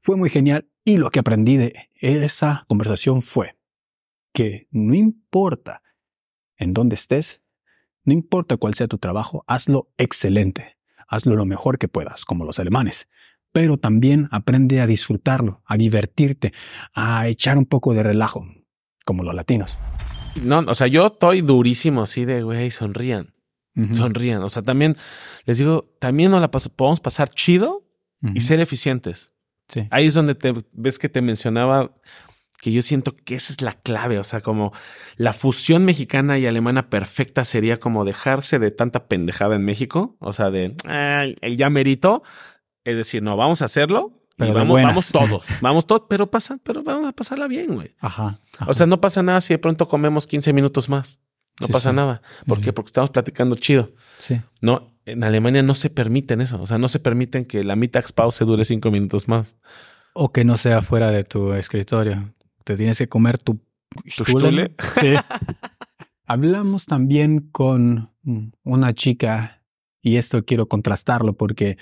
Fue 0.00 0.16
muy 0.16 0.28
genial 0.28 0.68
y 0.84 0.98
lo 0.98 1.10
que 1.10 1.20
aprendí 1.20 1.56
de 1.56 1.74
esa 2.00 2.64
conversación 2.68 3.22
fue 3.22 3.56
que 4.32 4.66
no 4.70 4.94
importa 4.94 5.82
en 6.56 6.74
dónde 6.74 6.94
estés, 6.94 7.42
no 8.04 8.12
importa 8.12 8.56
cuál 8.56 8.74
sea 8.74 8.88
tu 8.88 8.98
trabajo, 8.98 9.44
hazlo 9.46 9.88
excelente 9.96 10.76
hazlo 11.08 11.36
lo 11.36 11.44
mejor 11.44 11.78
que 11.78 11.88
puedas, 11.88 12.24
como 12.24 12.44
los 12.44 12.58
alemanes, 12.58 13.08
pero 13.52 13.78
también 13.78 14.28
aprende 14.32 14.80
a 14.80 14.86
disfrutarlo, 14.86 15.62
a 15.64 15.76
divertirte, 15.76 16.52
a 16.92 17.28
echar 17.28 17.56
un 17.56 17.66
poco 17.66 17.94
de 17.94 18.02
relajo, 18.02 18.46
como 19.04 19.22
los 19.22 19.34
latinos. 19.34 19.78
No, 20.42 20.58
o 20.60 20.74
sea, 20.74 20.88
yo 20.88 21.06
estoy 21.06 21.40
durísimo 21.40 22.02
así 22.02 22.24
de, 22.24 22.42
güey, 22.42 22.70
sonrían, 22.70 23.32
sonrían. 23.92 24.42
O 24.42 24.48
sea, 24.48 24.62
también, 24.62 24.94
les 25.46 25.58
digo, 25.58 25.88
también 26.00 26.30
nos 26.30 26.40
la 26.40 26.50
podemos 26.50 27.00
pasar 27.00 27.28
chido 27.30 27.86
y 28.34 28.40
ser 28.40 28.58
eficientes. 28.60 29.32
Sí. 29.68 29.86
Ahí 29.90 30.06
es 30.06 30.14
donde 30.14 30.34
te 30.34 30.52
ves 30.72 30.98
que 30.98 31.08
te 31.08 31.22
mencionaba 31.22 31.94
que 32.64 32.72
yo 32.72 32.80
siento 32.80 33.14
que 33.14 33.34
esa 33.34 33.52
es 33.52 33.60
la 33.60 33.74
clave, 33.74 34.18
o 34.18 34.24
sea, 34.24 34.40
como 34.40 34.72
la 35.18 35.34
fusión 35.34 35.84
mexicana 35.84 36.38
y 36.38 36.46
alemana 36.46 36.88
perfecta 36.88 37.44
sería 37.44 37.78
como 37.78 38.06
dejarse 38.06 38.58
de 38.58 38.70
tanta 38.70 39.06
pendejada 39.06 39.56
en 39.56 39.66
México, 39.66 40.16
o 40.18 40.32
sea, 40.32 40.50
de, 40.50 40.74
ya 41.58 41.68
merito, 41.68 42.22
es 42.84 42.96
decir, 42.96 43.22
no, 43.22 43.36
vamos 43.36 43.60
a 43.60 43.66
hacerlo. 43.66 44.18
Pero 44.38 44.54
vamos, 44.54 44.82
vamos 44.82 45.12
todos, 45.12 45.44
vamos 45.60 45.86
todos, 45.86 46.04
pero 46.08 46.30
pasa, 46.30 46.58
pero 46.62 46.82
vamos 46.82 47.06
a 47.06 47.12
pasarla 47.12 47.48
bien, 47.48 47.74
güey. 47.74 47.94
Ajá, 48.00 48.40
O 48.66 48.72
sea, 48.72 48.86
no 48.86 48.98
pasa 48.98 49.22
nada 49.22 49.42
si 49.42 49.52
de 49.52 49.58
pronto 49.58 49.86
comemos 49.86 50.26
15 50.26 50.54
minutos 50.54 50.88
más. 50.88 51.20
No 51.60 51.68
pasa 51.68 51.92
nada. 51.92 52.22
¿Por 52.46 52.62
qué? 52.62 52.72
Porque 52.72 52.88
estamos 52.88 53.10
platicando 53.10 53.56
chido. 53.56 53.92
Sí. 54.18 54.40
No, 54.62 54.96
en 55.04 55.22
Alemania 55.22 55.62
no 55.62 55.74
se 55.74 55.90
permiten 55.90 56.40
eso. 56.40 56.60
O 56.60 56.66
sea, 56.66 56.78
no 56.78 56.88
se 56.88 56.98
permiten 56.98 57.44
que 57.44 57.62
la 57.62 57.76
pause 58.14 58.40
dure 58.40 58.64
cinco 58.64 58.90
minutos 58.90 59.28
más. 59.28 59.54
O 60.14 60.32
que 60.32 60.44
no 60.44 60.56
sea 60.56 60.80
fuera 60.80 61.10
de 61.10 61.24
tu 61.24 61.52
escritorio. 61.52 62.33
Te 62.64 62.76
tienes 62.76 62.98
que 62.98 63.08
comer 63.08 63.38
tu, 63.38 63.60
¿Tu 64.16 64.24
stule. 64.24 64.74
Sí. 65.00 65.14
Hablamos 66.26 66.86
también 66.86 67.50
con 67.52 68.10
una 68.62 68.94
chica, 68.94 69.62
y 70.00 70.16
esto 70.16 70.44
quiero 70.44 70.68
contrastarlo 70.68 71.34
porque 71.34 71.76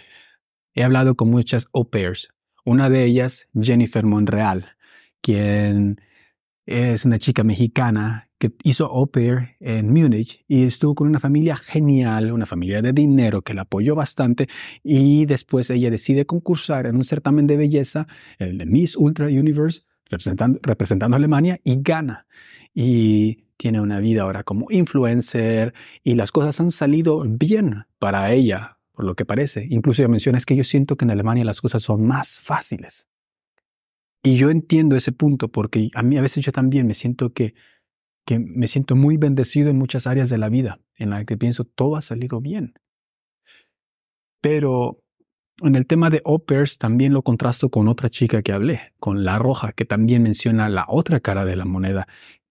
he 0.74 0.82
hablado 0.82 1.14
con 1.14 1.30
muchas 1.30 1.68
au 1.72 1.88
pairs. 1.88 2.28
Una 2.64 2.90
de 2.90 3.04
ellas, 3.04 3.48
Jennifer 3.58 4.04
Monreal, 4.04 4.76
quien 5.20 6.00
es 6.66 7.04
una 7.04 7.18
chica 7.18 7.44
mexicana 7.44 8.30
que 8.38 8.52
hizo 8.64 8.86
au 8.86 9.06
pair 9.06 9.56
en 9.60 9.92
Múnich 9.92 10.44
y 10.48 10.64
estuvo 10.64 10.94
con 10.94 11.08
una 11.08 11.20
familia 11.20 11.56
genial, 11.56 12.32
una 12.32 12.46
familia 12.46 12.82
de 12.82 12.92
dinero 12.92 13.42
que 13.42 13.54
la 13.54 13.62
apoyó 13.62 13.94
bastante 13.94 14.48
y 14.82 15.26
después 15.26 15.70
ella 15.70 15.90
decide 15.90 16.26
concursar 16.26 16.86
en 16.86 16.96
un 16.96 17.04
certamen 17.04 17.46
de 17.46 17.56
belleza, 17.56 18.06
el 18.38 18.58
de 18.58 18.66
Miss 18.66 18.96
Ultra 18.96 19.26
Universe, 19.26 19.82
representando, 20.12 20.60
representando 20.62 21.16
a 21.16 21.18
Alemania 21.18 21.60
y 21.64 21.82
gana. 21.82 22.26
Y 22.72 23.44
tiene 23.56 23.80
una 23.80 23.98
vida 23.98 24.22
ahora 24.22 24.44
como 24.44 24.66
influencer 24.70 25.74
y 26.04 26.14
las 26.14 26.30
cosas 26.30 26.60
han 26.60 26.70
salido 26.70 27.24
bien 27.26 27.84
para 27.98 28.32
ella, 28.32 28.78
por 28.92 29.04
lo 29.04 29.16
que 29.16 29.24
parece. 29.24 29.66
Incluso 29.68 30.02
ella 30.02 30.08
menciona 30.08 30.38
es 30.38 30.46
que 30.46 30.56
yo 30.56 30.64
siento 30.64 30.96
que 30.96 31.04
en 31.04 31.10
Alemania 31.10 31.44
las 31.44 31.60
cosas 31.60 31.82
son 31.82 32.06
más 32.06 32.38
fáciles. 32.38 33.08
Y 34.22 34.36
yo 34.36 34.50
entiendo 34.50 34.94
ese 34.94 35.10
punto 35.10 35.48
porque 35.48 35.90
a 35.94 36.02
mí 36.04 36.16
a 36.16 36.22
veces 36.22 36.44
yo 36.44 36.52
también 36.52 36.86
me 36.86 36.94
siento 36.94 37.32
que 37.32 37.54
que 38.24 38.38
me 38.38 38.68
siento 38.68 38.96
muy 38.96 39.16
bendecido 39.16 39.70
en 39.70 39.78
muchas 39.78 40.06
áreas 40.06 40.28
de 40.30 40.38
la 40.38 40.48
vida, 40.48 40.80
en 40.96 41.10
la 41.10 41.24
que 41.24 41.36
pienso 41.36 41.64
todo 41.64 41.96
ha 41.96 42.00
salido 42.00 42.40
bien. 42.40 42.74
Pero 44.40 45.01
en 45.62 45.76
el 45.76 45.86
tema 45.86 46.10
de 46.10 46.20
Opers 46.24 46.78
también 46.78 47.12
lo 47.12 47.22
contrasto 47.22 47.70
con 47.70 47.88
otra 47.88 48.10
chica 48.10 48.42
que 48.42 48.52
hablé, 48.52 48.92
con 48.98 49.24
La 49.24 49.38
Roja, 49.38 49.72
que 49.72 49.84
también 49.84 50.22
menciona 50.22 50.68
la 50.68 50.84
otra 50.88 51.20
cara 51.20 51.44
de 51.44 51.56
la 51.56 51.64
moneda, 51.64 52.08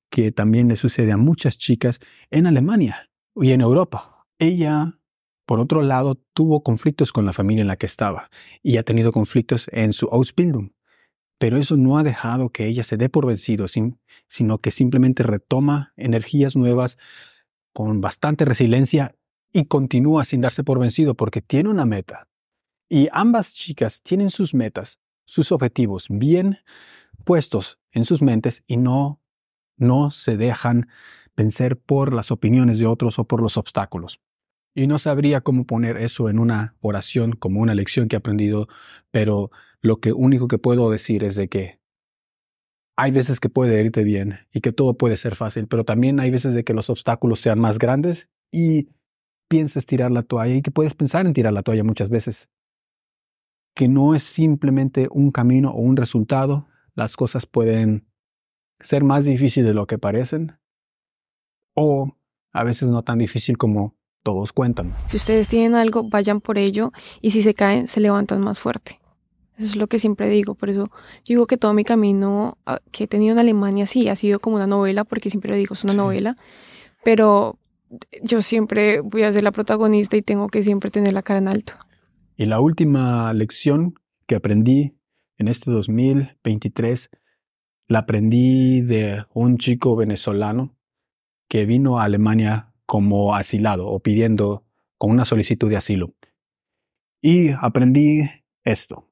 que 0.09 0.31
también 0.31 0.67
le 0.67 0.75
sucede 0.75 1.11
a 1.11 1.17
muchas 1.17 1.57
chicas 1.57 1.99
en 2.29 2.47
Alemania 2.47 3.09
y 3.35 3.51
en 3.51 3.61
Europa. 3.61 4.25
Ella, 4.39 4.99
por 5.45 5.59
otro 5.59 5.81
lado, 5.81 6.15
tuvo 6.33 6.63
conflictos 6.63 7.11
con 7.11 7.25
la 7.25 7.33
familia 7.33 7.61
en 7.61 7.67
la 7.67 7.77
que 7.77 7.85
estaba 7.85 8.29
y 8.61 8.77
ha 8.77 8.83
tenido 8.83 9.11
conflictos 9.11 9.69
en 9.71 9.93
su 9.93 10.07
Ausbildung, 10.07 10.71
pero 11.37 11.57
eso 11.57 11.77
no 11.77 11.97
ha 11.97 12.03
dejado 12.03 12.49
que 12.49 12.67
ella 12.67 12.83
se 12.83 12.97
dé 12.97 13.09
por 13.09 13.25
vencido, 13.25 13.65
sino 13.67 14.57
que 14.59 14.71
simplemente 14.71 15.23
retoma 15.23 15.93
energías 15.97 16.55
nuevas 16.55 16.97
con 17.73 18.01
bastante 18.01 18.45
resiliencia 18.45 19.15
y 19.53 19.65
continúa 19.65 20.25
sin 20.25 20.41
darse 20.41 20.63
por 20.63 20.79
vencido 20.79 21.15
porque 21.15 21.41
tiene 21.41 21.69
una 21.69 21.85
meta. 21.85 22.30
Y 22.93 23.07
ambas 23.13 23.53
chicas 23.53 24.01
tienen 24.03 24.29
sus 24.29 24.53
metas, 24.53 24.99
sus 25.23 25.53
objetivos 25.53 26.07
bien 26.09 26.57
puestos 27.23 27.79
en 27.93 28.03
sus 28.03 28.21
mentes 28.21 28.65
y 28.67 28.75
no, 28.75 29.21
no 29.77 30.11
se 30.11 30.35
dejan 30.35 30.89
vencer 31.37 31.79
por 31.79 32.11
las 32.11 32.31
opiniones 32.31 32.79
de 32.79 32.87
otros 32.87 33.17
o 33.17 33.23
por 33.23 33.41
los 33.41 33.55
obstáculos. 33.55 34.19
Y 34.75 34.87
no 34.87 34.99
sabría 34.99 35.39
cómo 35.39 35.65
poner 35.65 35.95
eso 35.95 36.27
en 36.27 36.37
una 36.37 36.75
oración 36.81 37.31
como 37.31 37.61
una 37.61 37.75
lección 37.75 38.09
que 38.09 38.17
he 38.17 38.19
aprendido, 38.19 38.67
pero 39.09 39.51
lo 39.79 40.01
que 40.01 40.11
único 40.11 40.49
que 40.49 40.57
puedo 40.57 40.91
decir 40.91 41.23
es 41.23 41.37
de 41.37 41.47
que 41.47 41.79
hay 42.97 43.11
veces 43.11 43.39
que 43.39 43.47
puede 43.47 43.81
irte 43.81 44.03
bien 44.03 44.39
y 44.51 44.59
que 44.59 44.73
todo 44.73 44.97
puede 44.97 45.15
ser 45.15 45.37
fácil, 45.37 45.67
pero 45.67 45.85
también 45.85 46.19
hay 46.19 46.29
veces 46.29 46.53
de 46.53 46.65
que 46.65 46.73
los 46.73 46.89
obstáculos 46.89 47.39
sean 47.39 47.57
más 47.57 47.79
grandes 47.79 48.29
y 48.51 48.89
pienses 49.47 49.85
tirar 49.85 50.11
la 50.11 50.23
toalla 50.23 50.55
y 50.55 50.61
que 50.61 50.71
puedes 50.71 50.93
pensar 50.93 51.25
en 51.25 51.31
tirar 51.31 51.53
la 51.53 51.63
toalla 51.63 51.85
muchas 51.85 52.09
veces. 52.09 52.49
Que 53.73 53.87
no 53.87 54.15
es 54.15 54.23
simplemente 54.23 55.07
un 55.11 55.31
camino 55.31 55.71
o 55.71 55.79
un 55.79 55.97
resultado, 55.97 56.67
las 56.93 57.15
cosas 57.15 57.45
pueden 57.45 58.07
ser 58.79 59.03
más 59.03 59.25
difíciles 59.25 59.67
de 59.67 59.73
lo 59.73 59.87
que 59.87 59.97
parecen 59.97 60.57
o 61.73 62.17
a 62.51 62.63
veces 62.63 62.89
no 62.89 63.03
tan 63.03 63.19
difícil 63.19 63.57
como 63.57 63.95
todos 64.23 64.53
cuentan. 64.53 64.93
Si 65.07 65.17
ustedes 65.17 65.47
tienen 65.47 65.75
algo, 65.75 66.03
vayan 66.03 66.41
por 66.41 66.57
ello 66.57 66.91
y 67.21 67.31
si 67.31 67.41
se 67.41 67.53
caen, 67.53 67.87
se 67.87 67.99
levantan 67.99 68.41
más 68.41 68.59
fuerte. 68.59 68.99
Eso 69.57 69.67
es 69.67 69.75
lo 69.75 69.87
que 69.87 69.99
siempre 69.99 70.29
digo. 70.29 70.55
Por 70.55 70.69
eso 70.69 70.89
digo 71.25 71.45
que 71.45 71.57
todo 71.57 71.73
mi 71.73 71.83
camino 71.83 72.57
ah, 72.65 72.79
que 72.91 73.05
he 73.05 73.07
tenido 73.07 73.33
en 73.33 73.39
Alemania 73.39 73.85
sí 73.85 74.09
ha 74.09 74.15
sido 74.15 74.39
como 74.39 74.55
una 74.55 74.67
novela, 74.67 75.03
porque 75.03 75.29
siempre 75.29 75.51
lo 75.51 75.55
digo, 75.55 75.73
es 75.73 75.83
una 75.83 75.93
novela. 75.93 76.35
Pero 77.03 77.57
yo 78.23 78.41
siempre 78.41 79.01
voy 79.01 79.23
a 79.23 79.33
ser 79.33 79.43
la 79.43 79.51
protagonista 79.51 80.17
y 80.17 80.21
tengo 80.21 80.47
que 80.47 80.63
siempre 80.63 80.91
tener 80.91 81.13
la 81.13 81.21
cara 81.21 81.39
en 81.39 81.47
alto. 81.47 81.73
Y 82.41 82.47
la 82.47 82.59
última 82.59 83.31
lección 83.35 83.93
que 84.25 84.33
aprendí 84.33 84.97
en 85.37 85.47
este 85.47 85.69
2023 85.69 87.11
la 87.87 87.99
aprendí 87.99 88.81
de 88.81 89.27
un 89.31 89.59
chico 89.59 89.95
venezolano 89.95 90.75
que 91.47 91.67
vino 91.67 91.99
a 91.99 92.05
Alemania 92.05 92.73
como 92.87 93.35
asilado 93.35 93.87
o 93.89 93.99
pidiendo 93.99 94.65
con 94.97 95.11
una 95.11 95.23
solicitud 95.23 95.69
de 95.69 95.77
asilo. 95.77 96.15
Y 97.21 97.51
aprendí 97.51 98.27
esto 98.63 99.07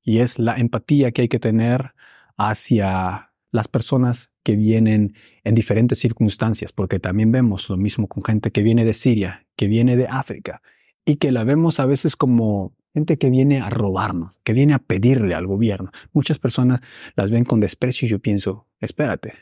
y 0.00 0.18
es 0.18 0.38
la 0.38 0.54
empatía 0.54 1.10
que 1.10 1.22
hay 1.22 1.28
que 1.28 1.40
tener 1.40 1.94
hacia 2.36 3.32
las 3.50 3.66
personas 3.66 4.30
que 4.44 4.54
vienen 4.54 5.16
en 5.42 5.56
diferentes 5.56 5.98
circunstancias, 5.98 6.70
porque 6.70 7.00
también 7.00 7.32
vemos 7.32 7.68
lo 7.68 7.76
mismo 7.76 8.06
con 8.06 8.22
gente 8.22 8.52
que 8.52 8.62
viene 8.62 8.84
de 8.84 8.94
Siria, 8.94 9.48
que 9.56 9.66
viene 9.66 9.96
de 9.96 10.06
África, 10.06 10.62
y 11.10 11.16
que 11.16 11.32
la 11.32 11.42
vemos 11.42 11.80
a 11.80 11.86
veces 11.86 12.14
como 12.14 12.72
gente 12.94 13.18
que 13.18 13.30
viene 13.30 13.58
a 13.58 13.68
robarnos, 13.68 14.32
que 14.44 14.52
viene 14.52 14.74
a 14.74 14.78
pedirle 14.78 15.34
al 15.34 15.44
gobierno. 15.44 15.90
Muchas 16.12 16.38
personas 16.38 16.82
las 17.16 17.32
ven 17.32 17.44
con 17.44 17.58
desprecio 17.58 18.06
y 18.06 18.10
yo 18.12 18.20
pienso, 18.20 18.68
espérate, 18.78 19.34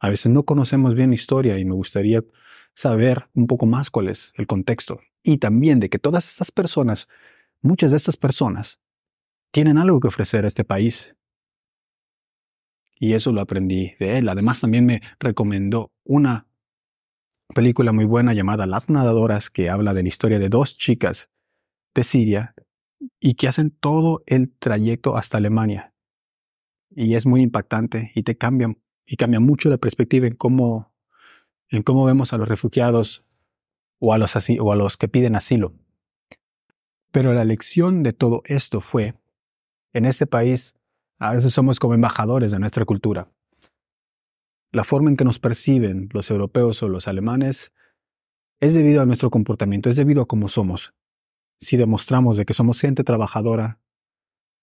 a 0.00 0.10
veces 0.10 0.30
no 0.30 0.42
conocemos 0.42 0.94
bien 0.94 1.08
la 1.08 1.14
historia 1.14 1.58
y 1.58 1.64
me 1.64 1.72
gustaría 1.72 2.22
saber 2.74 3.30
un 3.32 3.46
poco 3.46 3.64
más 3.64 3.90
cuál 3.90 4.08
es 4.08 4.34
el 4.36 4.46
contexto. 4.46 5.00
Y 5.22 5.38
también 5.38 5.80
de 5.80 5.88
que 5.88 5.98
todas 5.98 6.28
estas 6.28 6.50
personas, 6.50 7.08
muchas 7.62 7.90
de 7.90 7.96
estas 7.96 8.18
personas, 8.18 8.78
tienen 9.50 9.78
algo 9.78 10.00
que 10.00 10.08
ofrecer 10.08 10.44
a 10.44 10.48
este 10.48 10.64
país. 10.64 11.16
Y 13.00 13.14
eso 13.14 13.32
lo 13.32 13.40
aprendí 13.40 13.94
de 13.98 14.18
él. 14.18 14.28
Además, 14.28 14.60
también 14.60 14.84
me 14.84 15.00
recomendó 15.18 15.90
una 16.04 16.47
película 17.54 17.92
muy 17.92 18.04
buena 18.04 18.34
llamada 18.34 18.66
Las 18.66 18.90
Nadadoras, 18.90 19.50
que 19.50 19.70
habla 19.70 19.94
de 19.94 20.02
la 20.02 20.08
historia 20.08 20.38
de 20.38 20.48
dos 20.48 20.76
chicas 20.76 21.30
de 21.94 22.04
Siria 22.04 22.54
y 23.20 23.34
que 23.34 23.48
hacen 23.48 23.70
todo 23.70 24.22
el 24.26 24.52
trayecto 24.58 25.16
hasta 25.16 25.38
Alemania. 25.38 25.94
Y 26.90 27.14
es 27.14 27.26
muy 27.26 27.42
impactante 27.42 28.12
y 28.14 28.22
te 28.22 28.36
cambia, 28.36 28.74
y 29.06 29.16
cambia 29.16 29.40
mucho 29.40 29.70
la 29.70 29.78
perspectiva 29.78 30.26
en 30.26 30.34
cómo, 30.34 30.94
en 31.68 31.82
cómo 31.82 32.04
vemos 32.04 32.32
a 32.32 32.38
los 32.38 32.48
refugiados 32.48 33.24
o 33.98 34.12
a 34.12 34.18
los, 34.18 34.34
o 34.60 34.72
a 34.72 34.76
los 34.76 34.96
que 34.96 35.08
piden 35.08 35.36
asilo. 35.36 35.74
Pero 37.10 37.32
la 37.32 37.44
lección 37.44 38.02
de 38.02 38.12
todo 38.12 38.42
esto 38.44 38.80
fue 38.80 39.14
en 39.92 40.04
este 40.04 40.26
país 40.26 40.78
a 41.18 41.32
veces 41.32 41.52
somos 41.52 41.80
como 41.80 41.94
embajadores 41.94 42.52
de 42.52 42.58
nuestra 42.58 42.84
cultura. 42.84 43.28
La 44.70 44.84
forma 44.84 45.10
en 45.10 45.16
que 45.16 45.24
nos 45.24 45.38
perciben 45.38 46.08
los 46.12 46.30
europeos 46.30 46.82
o 46.82 46.88
los 46.88 47.08
alemanes 47.08 47.72
es 48.60 48.74
debido 48.74 49.02
a 49.02 49.06
nuestro 49.06 49.30
comportamiento, 49.30 49.88
es 49.88 49.96
debido 49.96 50.22
a 50.22 50.26
cómo 50.26 50.48
somos. 50.48 50.94
Si 51.60 51.76
demostramos 51.76 52.36
de 52.36 52.44
que 52.44 52.54
somos 52.54 52.80
gente 52.80 53.04
trabajadora, 53.04 53.80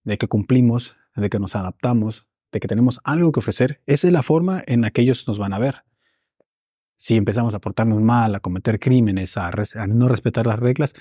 de 0.04 0.18
que 0.18 0.28
cumplimos, 0.28 0.96
de 1.16 1.30
que 1.30 1.40
nos 1.40 1.56
adaptamos, 1.56 2.28
de 2.52 2.60
que 2.60 2.68
tenemos 2.68 3.00
algo 3.04 3.32
que 3.32 3.40
ofrecer, 3.40 3.82
esa 3.86 4.08
es 4.08 4.14
la 4.14 4.24
forma 4.24 4.64
en 4.68 4.84
que 4.92 5.02
ellos 5.02 5.28
nos 5.28 5.40
van 5.40 5.54
a 5.54 5.60
ver. 5.60 5.84
Si 6.98 7.18
empezamos 7.18 7.54
a 7.54 7.60
portarnos 7.60 8.02
mal, 8.02 8.36
a 8.36 8.40
cometer 8.40 8.80
crímenes, 8.80 9.38
a, 9.38 9.48
a 9.50 9.88
no 9.88 10.08
respetar 10.08 10.48
las 10.48 10.60
reglas, 10.60 10.94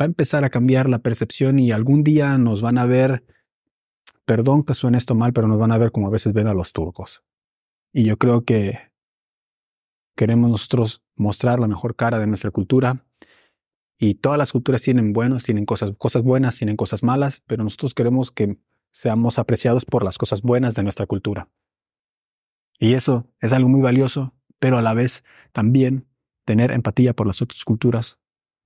va 0.00 0.04
a 0.04 0.06
empezar 0.06 0.44
a 0.44 0.50
cambiar 0.50 0.88
la 0.88 0.98
percepción 0.98 1.58
y 1.58 1.72
algún 1.72 2.04
día 2.04 2.36
nos 2.38 2.60
van 2.60 2.78
a 2.78 2.86
ver 2.86 3.24
Perdón 4.28 4.62
que 4.62 4.74
suene 4.74 4.98
esto 4.98 5.14
mal, 5.14 5.32
pero 5.32 5.48
nos 5.48 5.58
van 5.58 5.72
a 5.72 5.78
ver 5.78 5.90
como 5.90 6.08
a 6.08 6.10
veces 6.10 6.34
ven 6.34 6.48
a 6.48 6.52
los 6.52 6.74
turcos. 6.74 7.22
Y 7.92 8.04
yo 8.04 8.16
creo 8.16 8.44
que 8.44 8.78
queremos 10.16 10.50
nosotros 10.50 11.02
mostrar 11.16 11.60
la 11.60 11.68
mejor 11.68 11.96
cara 11.96 12.18
de 12.18 12.26
nuestra 12.26 12.50
cultura. 12.50 13.04
Y 13.98 14.14
todas 14.14 14.38
las 14.38 14.52
culturas 14.52 14.82
tienen 14.82 15.12
buenos, 15.12 15.44
tienen 15.44 15.64
cosas, 15.64 15.92
cosas 15.98 16.22
buenas, 16.22 16.56
tienen 16.56 16.76
cosas 16.76 17.02
malas, 17.02 17.42
pero 17.46 17.64
nosotros 17.64 17.94
queremos 17.94 18.30
que 18.30 18.58
seamos 18.92 19.38
apreciados 19.38 19.84
por 19.84 20.04
las 20.04 20.18
cosas 20.18 20.42
buenas 20.42 20.74
de 20.74 20.82
nuestra 20.82 21.06
cultura. 21.06 21.48
Y 22.78 22.94
eso 22.94 23.26
es 23.40 23.52
algo 23.52 23.68
muy 23.68 23.80
valioso, 23.80 24.34
pero 24.58 24.78
a 24.78 24.82
la 24.82 24.94
vez 24.94 25.24
también 25.52 26.06
tener 26.44 26.70
empatía 26.70 27.14
por 27.14 27.26
las 27.26 27.42
otras 27.42 27.64
culturas 27.64 28.18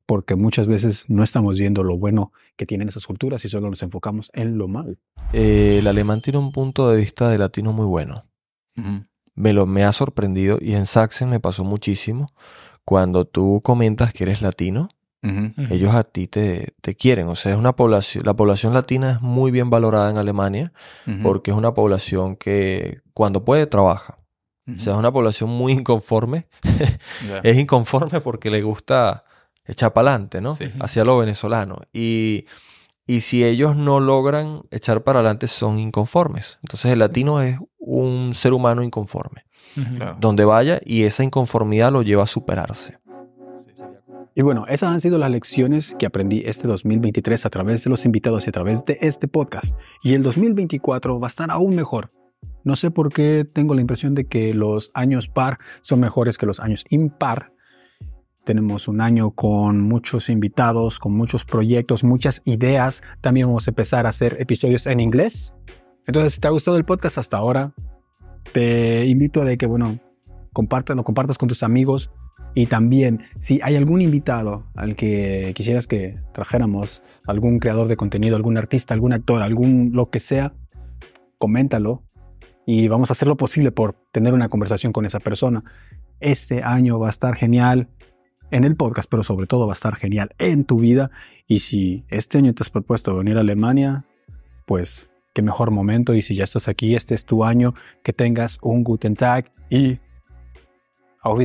porque 0.06 0.34
muchas 0.34 0.66
veces 0.66 1.06
no 1.08 1.22
estamos 1.22 1.58
viendo 1.58 1.82
lo 1.82 1.96
bueno 1.96 2.32
que 2.56 2.66
tienen 2.66 2.88
esas 2.88 3.06
culturas 3.06 3.44
y 3.44 3.48
solo 3.48 3.70
nos 3.70 3.82
enfocamos 3.82 4.30
en 4.34 4.58
lo 4.58 4.68
mal. 4.68 4.98
Eh, 5.32 5.78
el 5.78 5.86
alemán 5.86 6.20
tiene 6.20 6.38
un 6.38 6.52
punto 6.52 6.90
de 6.90 6.98
vista 6.98 7.30
de 7.30 7.38
latino 7.38 7.72
muy 7.72 7.86
bueno. 7.86 8.24
Me, 9.34 9.52
lo, 9.52 9.66
me 9.66 9.84
ha 9.84 9.92
sorprendido 9.92 10.58
y 10.60 10.74
en 10.74 10.86
Sachsen 10.86 11.30
me 11.30 11.40
pasó 11.40 11.64
muchísimo. 11.64 12.28
Cuando 12.84 13.24
tú 13.24 13.60
comentas 13.62 14.12
que 14.12 14.24
eres 14.24 14.42
latino, 14.42 14.88
ellos 15.70 15.94
a 15.94 16.02
ti 16.02 16.26
te, 16.26 16.74
te, 16.80 16.96
quieren. 16.96 17.28
O 17.28 17.36
sea, 17.36 17.52
es 17.52 17.56
una 17.56 17.76
población, 17.76 18.24
la 18.26 18.34
población 18.34 18.74
latina 18.74 19.12
es 19.12 19.20
muy 19.20 19.52
bien 19.52 19.70
valorada 19.70 20.10
en 20.10 20.16
Alemania 20.16 20.72
porque 21.22 21.52
es 21.52 21.56
una 21.56 21.74
población 21.74 22.34
que 22.34 23.02
cuando 23.14 23.44
puede 23.44 23.66
trabaja. 23.66 24.18
O 24.66 24.80
sea, 24.80 24.94
es 24.94 24.98
una 24.98 25.12
población 25.12 25.50
muy 25.50 25.72
inconforme. 25.72 26.48
es 27.42 27.56
inconforme 27.56 28.20
porque 28.20 28.50
le 28.50 28.62
gusta 28.62 29.24
echar 29.64 29.92
para 29.92 30.10
adelante, 30.10 30.40
¿no? 30.40 30.56
Hacia 30.80 31.04
lo 31.04 31.18
venezolano. 31.18 31.78
Y, 31.92 32.46
y 33.06 33.20
si 33.20 33.44
ellos 33.44 33.76
no 33.76 34.00
logran 34.00 34.62
echar 34.70 35.02
para 35.02 35.20
adelante, 35.20 35.46
son 35.46 35.78
inconformes. 35.78 36.58
Entonces 36.62 36.92
el 36.92 37.00
latino 37.00 37.42
es 37.42 37.58
un 37.78 38.32
ser 38.34 38.52
humano 38.52 38.82
inconforme. 38.82 39.44
Donde 40.20 40.44
vaya 40.44 40.80
y 40.84 41.04
esa 41.04 41.24
inconformidad 41.24 41.92
lo 41.92 42.02
lleva 42.02 42.24
a 42.24 42.26
superarse. 42.26 42.98
Y 44.34 44.42
bueno, 44.42 44.66
esas 44.66 44.90
han 44.90 45.00
sido 45.00 45.18
las 45.18 45.30
lecciones 45.30 45.94
que 45.98 46.06
aprendí 46.06 46.42
este 46.46 46.66
2023 46.66 47.44
a 47.44 47.50
través 47.50 47.84
de 47.84 47.90
los 47.90 48.04
invitados 48.06 48.46
y 48.46 48.48
a 48.48 48.52
través 48.52 48.84
de 48.84 48.98
este 49.02 49.28
podcast. 49.28 49.74
Y 50.02 50.14
el 50.14 50.22
2024 50.22 51.20
va 51.20 51.26
a 51.26 51.28
estar 51.28 51.50
aún 51.50 51.76
mejor. 51.76 52.12
No 52.64 52.76
sé 52.76 52.90
por 52.90 53.12
qué 53.12 53.46
tengo 53.50 53.74
la 53.74 53.82
impresión 53.82 54.14
de 54.14 54.26
que 54.26 54.54
los 54.54 54.90
años 54.94 55.28
par 55.28 55.58
son 55.82 56.00
mejores 56.00 56.38
que 56.38 56.46
los 56.46 56.60
años 56.60 56.84
impar. 56.88 57.52
Tenemos 58.44 58.88
un 58.88 59.00
año 59.00 59.30
con 59.30 59.80
muchos 59.80 60.28
invitados, 60.28 60.98
con 60.98 61.12
muchos 61.12 61.44
proyectos, 61.44 62.04
muchas 62.04 62.42
ideas. 62.44 63.02
También 63.20 63.46
vamos 63.46 63.68
a 63.68 63.70
empezar 63.70 64.06
a 64.06 64.08
hacer 64.08 64.36
episodios 64.40 64.86
en 64.86 65.00
inglés. 65.00 65.54
Entonces, 66.06 66.34
si 66.34 66.40
te 66.40 66.48
ha 66.48 66.50
gustado 66.50 66.76
el 66.76 66.84
podcast 66.84 67.18
hasta 67.18 67.36
ahora, 67.36 67.72
te 68.52 69.06
invito 69.06 69.42
a 69.42 69.44
de 69.44 69.56
que, 69.56 69.66
bueno, 69.66 69.98
compártelo, 70.52 71.04
compartas 71.04 71.38
con 71.38 71.48
tus 71.48 71.62
amigos, 71.62 72.10
y 72.54 72.66
también, 72.66 73.22
si 73.40 73.60
hay 73.62 73.76
algún 73.76 74.02
invitado 74.02 74.64
al 74.74 74.94
que 74.94 75.52
quisieras 75.54 75.86
que 75.86 76.18
trajéramos, 76.32 77.02
algún 77.26 77.58
creador 77.58 77.88
de 77.88 77.96
contenido, 77.96 78.36
algún 78.36 78.58
artista, 78.58 78.92
algún 78.92 79.12
actor, 79.12 79.42
algún 79.42 79.90
lo 79.94 80.10
que 80.10 80.20
sea, 80.20 80.52
coméntalo 81.38 82.02
y 82.66 82.88
vamos 82.88 83.10
a 83.10 83.14
hacer 83.14 83.26
lo 83.26 83.36
posible 83.36 83.72
por 83.72 83.94
tener 84.12 84.34
una 84.34 84.48
conversación 84.48 84.92
con 84.92 85.06
esa 85.06 85.18
persona. 85.18 85.64
Este 86.20 86.62
año 86.62 86.98
va 86.98 87.06
a 87.06 87.10
estar 87.10 87.34
genial 87.34 87.88
en 88.52 88.64
el 88.64 88.76
podcast, 88.76 89.10
pero 89.10 89.24
sobre 89.24 89.46
todo 89.46 89.66
va 89.66 89.72
a 89.72 89.74
estar 89.74 89.96
genial 89.96 90.30
en 90.38 90.64
tu 90.64 90.78
vida. 90.78 91.10
Y 91.48 91.58
si 91.60 92.04
este 92.08 92.38
año 92.38 92.54
te 92.54 92.62
has 92.62 92.70
propuesto 92.70 93.16
venir 93.16 93.36
a 93.36 93.40
Alemania, 93.40 94.04
pues 94.66 95.10
qué 95.34 95.42
mejor 95.42 95.70
momento. 95.70 96.14
Y 96.14 96.22
si 96.22 96.36
ya 96.36 96.44
estás 96.44 96.68
aquí, 96.68 96.94
este 96.94 97.14
es 97.14 97.24
tu 97.24 97.44
año, 97.44 97.74
que 98.04 98.12
tengas 98.12 98.58
un 98.62 98.84
Guten 98.84 99.16
Tag 99.16 99.52
y 99.70 99.98
auf. 101.20 101.40